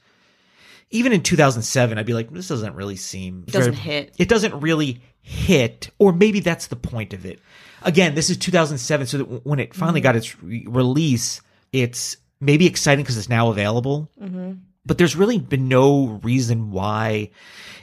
even 0.95 1.13
in 1.13 1.23
2007, 1.23 1.99
I'd 1.99 2.07
be 2.07 2.15
like, 2.15 2.31
this 2.33 2.49
doesn't 2.49 2.75
really 2.75 2.97
seem, 2.97 3.45
It 3.49 3.53
doesn't 3.53 3.75
very- 3.75 3.83
hit. 3.85 4.15
It 4.19 4.29
doesn't 4.29 4.61
really 4.61 5.01
hit, 5.21 5.91
or 5.99 6.13
maybe 6.13 6.41
that's 6.41 6.69
the 6.69 6.77
point 6.77 7.13
of 7.13 7.27
it. 7.27 7.41
Again, 7.83 8.15
this 8.15 8.31
is 8.31 8.37
2007, 8.37 9.07
so 9.07 9.19
that 9.19 9.45
when 9.47 9.59
it 9.59 9.75
finally 9.75 10.01
Mhm. 10.01 10.05
got 10.05 10.17
its 10.17 10.43
re- 10.43 10.65
release, 10.69 11.41
it's 11.73 12.17
maybe 12.41 12.67
exciting 12.67 13.03
because 13.03 13.17
it's 13.19 13.29
now 13.29 13.49
available 13.49 14.11
Mhm. 14.23 14.59
but 14.87 14.99
there's 14.99 15.17
really 15.17 15.39
been 15.39 15.67
no 15.69 16.21
reason 16.23 16.71
why 16.71 17.31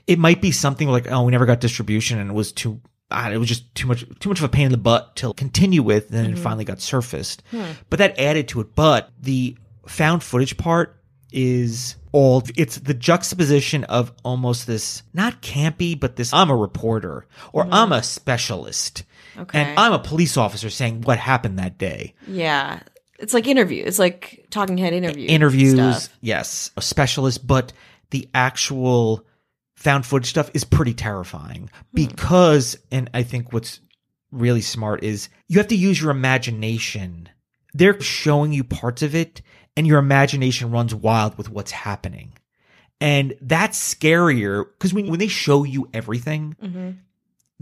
it 0.07 0.19
might 0.19 0.39
be 0.41 0.51
something 0.51 0.87
like 0.87 1.09
oh 1.11 1.23
we 1.23 1.31
never 1.31 1.47
got 1.47 1.59
distribution 1.59 2.19
and 2.19 2.29
it 2.29 2.33
was 2.33 2.51
too 2.51 2.79
it 3.11 3.37
was 3.39 3.47
just 3.47 3.73
too 3.73 3.87
much 3.87 4.05
too 4.19 4.29
much 4.29 4.37
of 4.39 4.43
a 4.43 4.49
pain 4.49 4.65
in 4.67 4.71
the 4.71 4.77
butt 4.77 5.15
to 5.15 5.33
continue 5.33 5.81
with 5.81 6.09
and 6.11 6.13
then 6.19 6.25
it 6.31 6.35
Mhm. 6.35 6.43
finally 6.43 6.63
got 6.65 6.79
surfaced 6.79 7.41
Hmm. 7.49 7.63
but 7.89 7.97
that 7.97 8.19
added 8.19 8.47
to 8.49 8.61
it 8.61 8.75
but 8.75 9.09
the 9.19 9.57
found 9.87 10.21
footage 10.21 10.57
part 10.57 11.00
is 11.31 11.95
all 12.11 12.43
it's 12.57 12.77
the 12.77 12.93
juxtaposition 12.93 13.83
of 13.85 14.11
almost 14.23 14.67
this 14.67 15.03
not 15.13 15.41
campy 15.41 15.97
but 15.99 16.15
this 16.17 16.33
i'm 16.33 16.49
a 16.49 16.55
reporter 16.55 17.25
or 17.53 17.63
Mhm. 17.65 17.69
i'm 17.71 17.91
a 17.91 18.03
specialist 18.03 19.03
Okay. 19.37 19.59
and 19.61 19.79
i'm 19.79 19.93
a 19.93 19.99
police 19.99 20.35
officer 20.37 20.69
saying 20.69 21.01
what 21.01 21.17
happened 21.19 21.59
that 21.59 21.77
day 21.77 22.13
Yeah. 22.27 22.79
It's 23.19 23.35
like 23.35 23.45
interview. 23.45 23.83
It's 23.85 23.99
like 23.99 24.47
talking 24.49 24.79
head 24.79 24.93
interview. 24.93 25.27
interviews 25.27 25.73
stuff. 26.05 26.17
yes 26.21 26.71
a 26.75 26.81
specialist 26.81 27.45
but 27.45 27.71
the 28.09 28.27
actual 28.33 29.25
found 29.75 30.05
footage 30.07 30.29
stuff 30.31 30.49
is 30.55 30.63
pretty 30.63 30.93
terrifying 30.95 31.69
Hmm. 31.71 31.95
because 31.95 32.77
and 32.91 33.09
i 33.13 33.21
think 33.23 33.53
what's 33.53 33.79
really 34.31 34.61
smart 34.61 35.03
is 35.03 35.29
you 35.47 35.59
have 35.59 35.67
to 35.67 35.75
use 35.75 36.01
your 36.01 36.09
imagination 36.11 37.29
they're 37.73 37.99
showing 38.01 38.51
you 38.51 38.63
parts 38.63 39.01
of 39.01 39.13
it 39.15 39.41
and 39.77 39.87
your 39.87 39.99
imagination 39.99 40.71
runs 40.71 40.93
wild 40.93 41.37
with 41.37 41.49
what's 41.49 41.71
happening 41.71 42.33
and 42.99 43.35
that's 43.41 43.79
scarier 43.95 44.65
because 44.65 44.93
when, 44.93 45.07
when 45.07 45.19
they 45.19 45.27
show 45.27 45.63
you 45.63 45.89
everything 45.93 46.55
Mhm. 46.63 46.97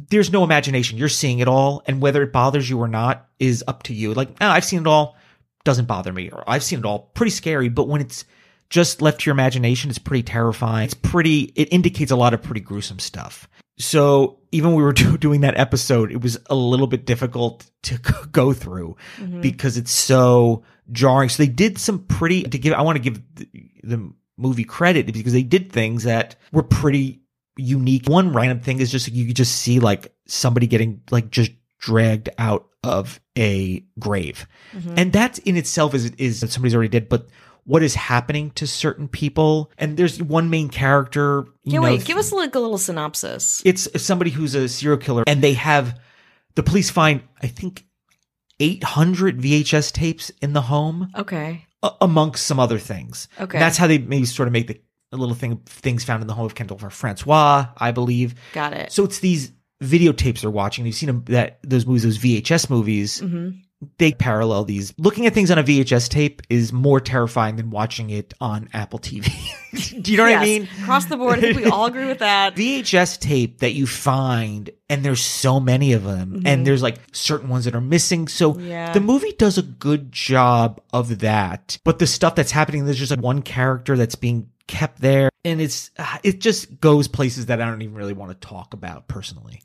there's 0.09 0.31
no 0.31 0.43
imagination. 0.45 0.97
You're 0.97 1.09
seeing 1.09 1.39
it 1.39 1.47
all, 1.49 1.83
and 1.85 1.99
whether 2.01 2.23
it 2.23 2.31
bothers 2.31 2.69
you 2.69 2.77
or 2.79 2.87
not 2.87 3.27
is 3.37 3.63
up 3.67 3.83
to 3.83 3.93
you. 3.93 4.13
Like, 4.13 4.29
oh, 4.39 4.47
I've 4.47 4.63
seen 4.63 4.79
it 4.79 4.87
all. 4.87 5.17
doesn't 5.65 5.87
bother 5.89 6.13
me. 6.13 6.29
Or 6.29 6.41
I've 6.47 6.63
seen 6.63 6.79
it 6.79 6.85
all 6.85 7.11
pretty 7.13 7.31
scary, 7.31 7.67
but 7.67 7.89
when 7.89 7.99
it's 7.99 8.23
just 8.69 9.01
left 9.01 9.19
to 9.21 9.25
your 9.25 9.33
imagination, 9.33 9.89
it's 9.89 9.99
pretty 9.99 10.23
terrifying. 10.23 10.85
It's 10.85 10.93
pretty, 10.93 11.51
it 11.55 11.67
indicates 11.73 12.11
a 12.11 12.15
lot 12.15 12.33
of 12.33 12.41
pretty 12.41 12.61
gruesome 12.61 12.97
stuff. 12.99 13.49
So 13.79 14.39
even 14.51 14.69
when 14.71 14.77
we 14.77 14.83
were 14.83 14.93
do, 15.03 15.17
doing 15.17 15.41
that 15.41 15.57
episode, 15.57 16.11
it 16.11 16.21
was 16.21 16.37
a 16.49 16.55
little 16.55 16.87
bit 16.87 17.05
difficult 17.05 17.69
to 17.83 17.97
go 18.31 18.53
through 18.53 18.95
Mhm. 19.17 19.41
because 19.41 19.77
it's 19.77 19.91
so 19.91 20.63
jarring. 20.91 21.29
So 21.29 21.43
they 21.43 21.49
did 21.49 21.77
some 21.77 21.99
pretty, 22.05 22.43
to 22.43 22.57
give, 22.57 22.73
I 22.73 22.81
want 22.81 22.97
to 22.97 23.01
give 23.01 23.21
the, 23.35 23.47
the 23.83 24.13
movie 24.37 24.63
credit 24.63 25.05
because 25.11 25.33
they 25.33 25.43
did 25.43 25.71
things 25.71 26.03
that 26.03 26.35
were 26.51 26.63
pretty 26.63 27.21
unique. 27.57 28.07
One 28.07 28.31
random 28.33 28.59
thing 28.61 28.79
is 28.79 28.91
just 28.91 29.07
you 29.11 29.25
could 29.27 29.35
just 29.35 29.55
see 29.55 29.79
like 29.79 30.13
somebody 30.27 30.65
getting 30.67 31.01
like 31.11 31.29
just 31.29 31.51
dragged 31.79 32.29
out 32.37 32.67
of 32.83 33.19
a 33.37 33.83
grave. 33.99 34.47
Mhm. 34.73 34.93
And 34.97 35.13
that 35.13 35.39
in 35.39 35.57
itself 35.57 35.93
is 35.93 36.05
is 36.11 36.39
that 36.41 36.51
somebody's 36.51 36.73
already 36.73 36.89
dead, 36.89 37.09
but 37.09 37.27
what 37.65 37.83
is 37.83 37.95
happening 37.95 38.51
to 38.51 38.65
certain 38.67 39.07
people? 39.07 39.71
And 39.77 39.95
there's 39.97 40.21
one 40.21 40.49
main 40.49 40.69
character. 40.69 41.45
You 41.63 41.73
Yeah, 41.73 41.79
know, 41.79 41.83
wait, 41.85 42.05
give 42.05 42.17
us 42.17 42.31
like 42.31 42.55
a 42.55 42.59
little 42.59 42.77
synopsis. 42.77 43.61
It's 43.65 43.87
somebody 44.01 44.31
who's 44.31 44.55
a 44.55 44.67
serial 44.69 44.97
killer, 44.99 45.23
and 45.27 45.41
they 45.41 45.53
have 45.53 45.99
the 46.55 46.63
police 46.63 46.89
find 46.89 47.21
I 47.41 47.47
think 47.47 47.85
800 48.59 49.39
VHS 49.41 49.91
tapes 49.93 50.31
in 50.41 50.53
the 50.53 50.61
home 50.61 51.09
Okay. 51.15 51.65
a- 51.83 51.91
amongst 52.01 52.45
some 52.45 52.59
other 52.59 52.77
things. 52.79 53.27
Okay. 53.39 53.57
And 53.57 53.61
that's 53.61 53.77
how 53.77 53.87
they 53.87 53.97
maybe 53.97 54.25
sort 54.25 54.47
of 54.47 54.51
make 54.53 54.67
the 54.67 54.81
a 55.11 55.17
little 55.17 55.33
thing 55.33 55.59
things 55.65 56.03
found 56.03 56.21
in 56.21 56.27
the 56.27 56.35
home 56.35 56.45
of 56.45 56.53
Kendall 56.53 56.77
for 56.77 56.91
Francois, 56.91 57.65
I 57.77 57.91
believe. 57.91 58.35
Got 58.53 58.73
it. 58.73 58.91
So 58.91 59.03
it's 59.05 59.19
these 59.19 59.51
videotapes 59.81 60.41
they're 60.41 60.51
watching. 60.51 60.85
You've 60.85 60.93
seen 60.93 61.07
them, 61.07 61.23
that 61.29 61.57
those 61.63 61.87
movies, 61.87 62.03
those 62.03 62.19
VHS 62.19 62.69
movies. 62.69 63.19
hmm 63.19 63.49
They 63.97 64.11
parallel 64.11 64.65
these. 64.65 64.93
Looking 64.97 65.25
at 65.25 65.33
things 65.33 65.49
on 65.51 65.57
a 65.57 65.63
VHS 65.63 66.09
tape 66.09 66.41
is 66.49 66.73
more 66.73 66.99
terrifying 66.99 67.55
than 67.55 67.69
watching 67.69 68.09
it 68.09 68.33
on 68.41 68.67
Apple 68.73 68.99
TV. 68.99 69.31
Do 70.01 70.11
you 70.11 70.17
know 70.17 70.25
what 70.25 70.33
I 70.33 70.43
mean? 70.43 70.67
Across 70.81 71.05
the 71.05 71.15
board, 71.15 71.37
I 71.39 71.41
think 71.41 71.55
we 71.57 71.65
all 71.65 71.85
agree 71.85 72.05
with 72.05 72.19
that. 72.19 72.55
VHS 72.57 73.19
tape 73.19 73.59
that 73.59 73.71
you 73.71 73.87
find, 73.87 74.69
and 74.89 75.03
there's 75.05 75.21
so 75.23 75.61
many 75.61 75.93
of 75.93 76.03
them, 76.03 76.41
Mhm. 76.41 76.47
and 76.47 76.67
there's 76.67 76.83
like 76.83 76.97
certain 77.13 77.47
ones 77.47 77.63
that 77.65 77.73
are 77.75 77.79
missing. 77.79 78.27
So 78.27 78.57
Yeah. 78.59 78.91
the 78.91 78.99
movie 78.99 79.31
does 79.37 79.57
a 79.57 79.61
good 79.63 80.11
job 80.11 80.81
of 80.91 81.19
that. 81.19 81.77
But 81.85 81.99
the 81.99 82.07
stuff 82.07 82.35
that's 82.35 82.51
happening, 82.51 82.83
there's 82.83 82.99
just 82.99 83.11
like 83.11 83.21
one 83.21 83.41
character 83.41 83.95
that's 83.95 84.15
being 84.15 84.47
kept 84.69 85.01
there, 85.01 85.29
and 85.43 85.60
it's 85.60 85.89
uh, 85.97 86.17
it 86.23 86.39
just 86.39 86.79
goes 86.79 87.08
places 87.08 87.47
that 87.47 87.60
I 87.60 87.65
don't 87.65 87.82
even 87.82 87.95
really 87.95 88.13
want 88.13 88.32
to 88.39 88.47
talk 88.47 88.73
about 88.75 89.08
personally. 89.08 89.62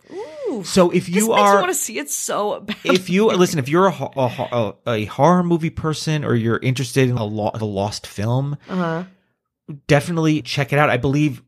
Ooh. 0.49 0.65
So 0.65 0.91
if 0.91 1.09
you 1.11 1.33
are 1.33 1.57
want 1.61 1.69
to 1.69 1.75
see 1.75 1.99
it 1.99 2.11
so 2.11 2.61
bad. 2.61 2.77
if 2.85 3.11
you 3.11 3.27
listen, 3.27 3.59
if 3.59 3.69
you're 3.69 3.89
a, 3.89 3.93
a, 4.17 4.75
a, 4.87 4.91
a 4.91 5.05
horror 5.05 5.43
movie 5.43 5.71
person 5.71 6.25
or 6.25 6.35
you're 6.35 6.59
interested 6.59 7.11
in 7.11 7.17
a, 7.19 7.25
lo- 7.25 7.51
a 7.53 7.65
lost 7.65 8.07
film, 8.07 8.57
uh-huh. 8.69 9.05
definitely 9.87 10.43
check 10.43 10.73
it 10.73 10.79
out. 10.79 10.91
I 10.91 10.97
believe 10.97 11.43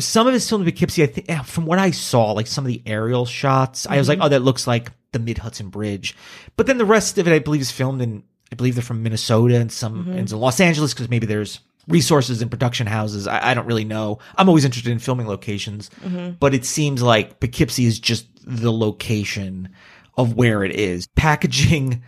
some 0.00 0.26
of 0.26 0.34
it's 0.34 0.48
filmed 0.48 0.66
in 0.66 0.72
Poughkeepsie. 0.72 1.02
I 1.02 1.06
think 1.06 1.30
eh, 1.30 1.42
from 1.42 1.66
what 1.66 1.78
I 1.78 1.90
saw, 1.92 2.32
like 2.32 2.46
some 2.48 2.64
of 2.64 2.68
the 2.68 2.82
aerial 2.86 3.24
shots, 3.26 3.86
I 3.86 3.98
was 3.98 4.08
like, 4.08 4.18
Mhm. 4.18 4.24
oh, 4.24 4.28
that 4.30 4.42
looks 4.42 4.66
like 4.66 4.90
the 5.12 5.18
Mid 5.18 5.38
Hudson 5.38 5.68
Bridge. 5.68 6.16
But 6.56 6.66
then 6.66 6.78
the 6.78 6.84
rest 6.84 7.18
of 7.18 7.28
it, 7.28 7.32
I 7.34 7.38
believe, 7.38 7.60
is 7.60 7.70
filmed 7.70 8.02
in. 8.02 8.24
I 8.52 8.56
believe 8.56 8.74
they're 8.74 8.82
from 8.82 9.04
Minnesota 9.04 9.60
and 9.60 9.70
some 9.70 10.06
Mhm. 10.06 10.18
and 10.18 10.32
Los 10.32 10.58
Angeles 10.58 10.92
because 10.92 11.08
maybe 11.08 11.26
there's 11.26 11.60
resources 11.88 12.40
and 12.42 12.50
production 12.50 12.86
houses. 12.86 13.26
I, 13.26 13.50
I 13.50 13.54
don't 13.54 13.66
really 13.66 13.84
know. 13.84 14.18
I'm 14.36 14.48
always 14.48 14.64
interested 14.64 14.90
in 14.92 14.98
filming 14.98 15.26
locations, 15.26 15.90
Mhm. 16.04 16.38
but 16.38 16.54
it 16.54 16.64
seems 16.64 17.02
like 17.02 17.40
Poughkeepsie 17.40 17.84
is 17.86 17.98
just 17.98 18.26
the 18.44 18.72
location 18.72 19.68
of 20.16 20.34
where 20.34 20.62
it 20.64 20.72
is. 20.72 21.06
Packaging 21.16 22.02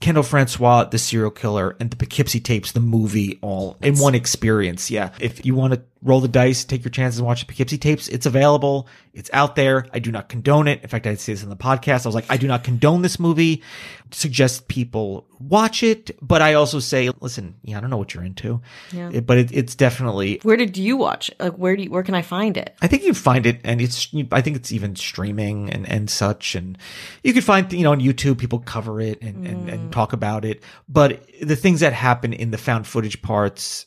Kendall 0.00 0.22
Francois, 0.22 0.84
the 0.84 0.98
serial 0.98 1.30
killer, 1.30 1.76
and 1.80 1.90
the 1.90 1.96
Poughkeepsie 1.96 2.40
tapes, 2.40 2.72
the 2.72 2.80
movie, 2.80 3.38
all 3.42 3.76
in 3.82 3.98
one 3.98 4.14
experience. 4.14 4.90
Yeah. 4.90 5.10
If 5.20 5.44
you 5.44 5.54
want 5.54 5.74
to 5.74 5.82
roll 6.02 6.20
the 6.20 6.28
dice, 6.28 6.62
take 6.64 6.84
your 6.84 6.90
chances 6.92 7.18
and 7.18 7.26
watch 7.26 7.40
the 7.40 7.46
Poughkeepsie 7.46 7.78
tapes, 7.78 8.06
it's 8.06 8.24
available. 8.26 8.86
It's 9.12 9.28
out 9.32 9.56
there. 9.56 9.84
I 9.92 9.98
do 9.98 10.12
not 10.12 10.28
condone 10.28 10.68
it. 10.68 10.80
In 10.82 10.88
fact, 10.88 11.08
I 11.08 11.14
say 11.16 11.32
this 11.32 11.42
in 11.42 11.48
the 11.48 11.56
podcast. 11.56 12.04
I 12.06 12.08
was 12.08 12.14
like, 12.14 12.26
I 12.30 12.36
do 12.36 12.46
not 12.46 12.62
condone 12.62 13.02
this 13.02 13.18
movie. 13.18 13.64
Suggest 14.12 14.68
people 14.68 15.26
watch 15.40 15.82
it. 15.82 16.16
But 16.22 16.40
I 16.40 16.54
also 16.54 16.78
say, 16.78 17.10
listen, 17.20 17.56
yeah, 17.64 17.78
I 17.78 17.80
don't 17.80 17.90
know 17.90 17.96
what 17.96 18.14
you're 18.14 18.22
into, 18.24 18.60
Yeah. 18.92 19.10
It- 19.12 19.26
but 19.26 19.38
it, 19.38 19.50
it's 19.52 19.74
definitely 19.74 20.38
Where 20.44 20.56
did 20.56 20.76
you 20.76 20.96
watch? 20.96 21.32
Like, 21.40 21.54
where 21.54 21.74
do 21.76 21.82
you, 21.82 21.90
where 21.90 22.04
can 22.04 22.14
I 22.14 22.22
find 22.22 22.56
it? 22.56 22.76
I 22.80 22.86
think 22.86 23.02
you 23.02 23.12
find 23.12 23.44
it, 23.44 23.60
and 23.64 23.80
it's. 23.80 24.14
I 24.30 24.40
think 24.40 24.56
it's 24.56 24.70
even 24.72 24.94
streaming 24.94 25.68
and 25.70 25.88
and 25.88 26.08
such, 26.08 26.54
and 26.54 26.78
you 27.24 27.32
can 27.32 27.42
find 27.42 27.70
you 27.72 27.82
know 27.82 27.90
on 27.92 28.00
YouTube 28.00 28.38
people 28.38 28.60
cover 28.60 29.00
it 29.00 29.20
and 29.20 29.46
and, 29.46 29.68
and 29.68 29.87
Mm-hmm. 29.88 29.94
talk 29.94 30.12
about 30.12 30.44
it. 30.44 30.62
But 30.88 31.22
the 31.42 31.56
things 31.56 31.80
that 31.80 31.92
happen 31.92 32.32
in 32.32 32.50
the 32.50 32.58
found 32.58 32.86
footage 32.86 33.20
parts 33.22 33.86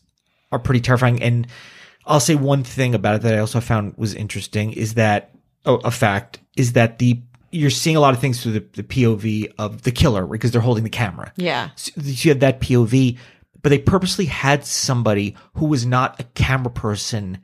are 0.52 0.60
pretty 0.60 0.82
terrifying. 0.82 1.22
And 1.22 1.48
I'll 2.06 2.20
say 2.20 2.36
one 2.36 2.64
thing 2.64 2.96
about 2.96 3.16
it 3.16 3.22
that 3.24 3.36
I 3.36 3.40
also 3.40 3.62
found 3.62 3.96
was 3.98 4.14
interesting 4.14 4.74
is 4.74 4.96
that 4.96 5.32
oh, 5.66 5.76
a 5.84 5.92
fact 5.92 6.40
is 6.58 6.74
that 6.74 7.00
the 7.00 7.22
you're 7.52 7.70
seeing 7.70 7.98
a 7.98 8.00
lot 8.00 8.14
of 8.14 8.22
things 8.22 8.42
through 8.42 8.54
the, 8.54 8.66
the 8.74 8.84
POV 8.84 9.52
of 9.58 9.82
the 9.82 9.92
killer 9.92 10.26
because 10.26 10.52
they're 10.52 10.62
holding 10.62 10.86
the 10.86 10.90
camera. 10.90 11.34
Yeah. 11.36 11.70
So 11.76 11.92
you 11.98 12.32
had 12.32 12.40
that 12.40 12.62
POV, 12.62 13.18
but 13.62 13.70
they 13.70 13.78
purposely 13.78 14.26
had 14.26 14.66
somebody 14.66 15.36
who 15.56 15.66
was 15.66 15.86
not 15.86 16.18
a 16.20 16.24
camera 16.24 16.72
person 16.72 17.40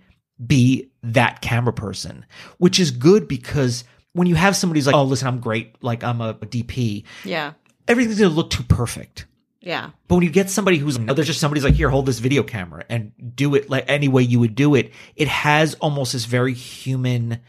be 0.45 0.89
that 1.03 1.41
camera 1.41 1.73
person, 1.73 2.25
which 2.57 2.79
is 2.79 2.91
good 2.91 3.27
because 3.27 3.83
when 4.13 4.27
you 4.27 4.35
have 4.35 4.55
somebody 4.55 4.79
who's 4.79 4.87
like, 4.87 4.95
oh, 4.95 5.03
listen, 5.03 5.27
I'm 5.27 5.39
great, 5.39 5.75
like 5.83 6.03
I'm 6.03 6.21
a, 6.21 6.29
a 6.29 6.45
DP, 6.45 7.03
Yeah. 7.25 7.53
Everything's 7.87 8.19
gonna 8.19 8.33
look 8.33 8.49
too 8.49 8.63
perfect. 8.63 9.25
Yeah. 9.59 9.89
But 10.07 10.15
when 10.15 10.23
you 10.23 10.29
get 10.29 10.49
somebody 10.49 10.77
who's, 10.77 10.97
no, 10.97 11.13
there's 11.13 11.27
just 11.27 11.41
somebody's 11.41 11.63
like, 11.65 11.73
here, 11.73 11.89
hold 11.89 12.05
this 12.05 12.19
video 12.19 12.41
camera 12.43 12.85
and 12.89 13.11
do 13.35 13.53
it 13.55 13.69
like 13.69 13.83
any 13.87 14.07
way 14.07 14.21
you 14.23 14.39
would 14.39 14.55
do 14.55 14.75
it. 14.75 14.93
It 15.17 15.27
has 15.27 15.73
almost 15.75 16.13
this 16.13 16.23
very 16.25 16.53
human, 16.53 17.39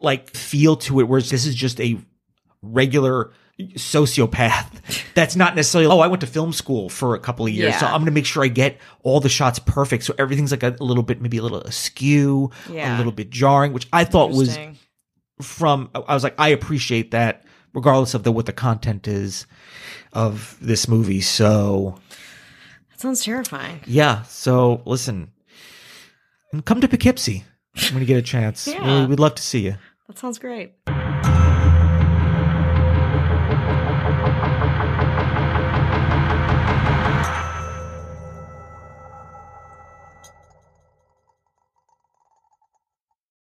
like 0.00 0.28
feel 0.30 0.76
to 0.76 1.00
it, 1.00 1.04
whereas 1.04 1.30
this 1.30 1.46
is 1.46 1.54
just 1.54 1.80
a 1.80 1.98
regular 2.60 3.32
sociopath 3.76 5.04
that's 5.14 5.36
not 5.36 5.56
necessarily, 5.56 5.90
oh, 5.90 6.00
I 6.00 6.06
went 6.08 6.20
to 6.20 6.26
film 6.26 6.52
school 6.52 6.88
for 6.88 7.14
a 7.14 7.18
couple 7.18 7.46
of 7.46 7.52
years. 7.52 7.76
So 7.78 7.86
I'm 7.86 7.92
going 8.00 8.06
to 8.06 8.10
make 8.12 8.26
sure 8.26 8.44
I 8.44 8.48
get 8.48 8.78
all 9.02 9.20
the 9.20 9.28
shots 9.28 9.58
perfect. 9.58 10.04
So 10.04 10.14
everything's 10.18 10.50
like 10.50 10.62
a, 10.62 10.76
a 10.78 10.84
little 10.84 11.02
bit, 11.02 11.20
maybe 11.22 11.38
a 11.38 11.42
little 11.42 11.60
askew, 11.62 12.50
Yeah. 12.70 12.94
a 12.94 12.98
little 12.98 13.12
bit 13.12 13.30
jarring, 13.30 13.72
which 13.72 13.88
I 13.92 14.04
thought 14.04 14.30
was 14.30 14.58
from 15.40 15.88
I 15.94 16.14
was 16.14 16.24
like, 16.24 16.34
I 16.38 16.48
appreciate 16.48 17.12
that, 17.12 17.44
regardless 17.78 18.14
of 18.14 18.22
the 18.24 18.32
what 18.32 18.46
the 18.46 18.52
content 18.52 19.06
is 19.06 19.46
of 20.12 20.56
this 20.60 20.88
movie. 20.88 21.20
So 21.20 21.98
That 22.90 23.00
sounds 23.00 23.24
terrifying. 23.24 23.80
yeah, 23.86 24.22
so 24.22 24.82
listen, 24.84 25.30
and 26.52 26.64
come 26.64 26.80
to 26.80 26.88
Poughkeepsie 26.88 27.44
when 27.92 28.00
you 28.00 28.06
get 28.06 28.16
a 28.18 28.22
chance. 28.22 28.66
Yeah. 28.66 29.02
We- 29.02 29.06
We'd 29.10 29.20
love 29.20 29.34
to 29.36 29.42
see 29.42 29.60
you. 29.60 29.76
That 30.08 30.18
sounds 30.18 30.38
great. 30.38 30.72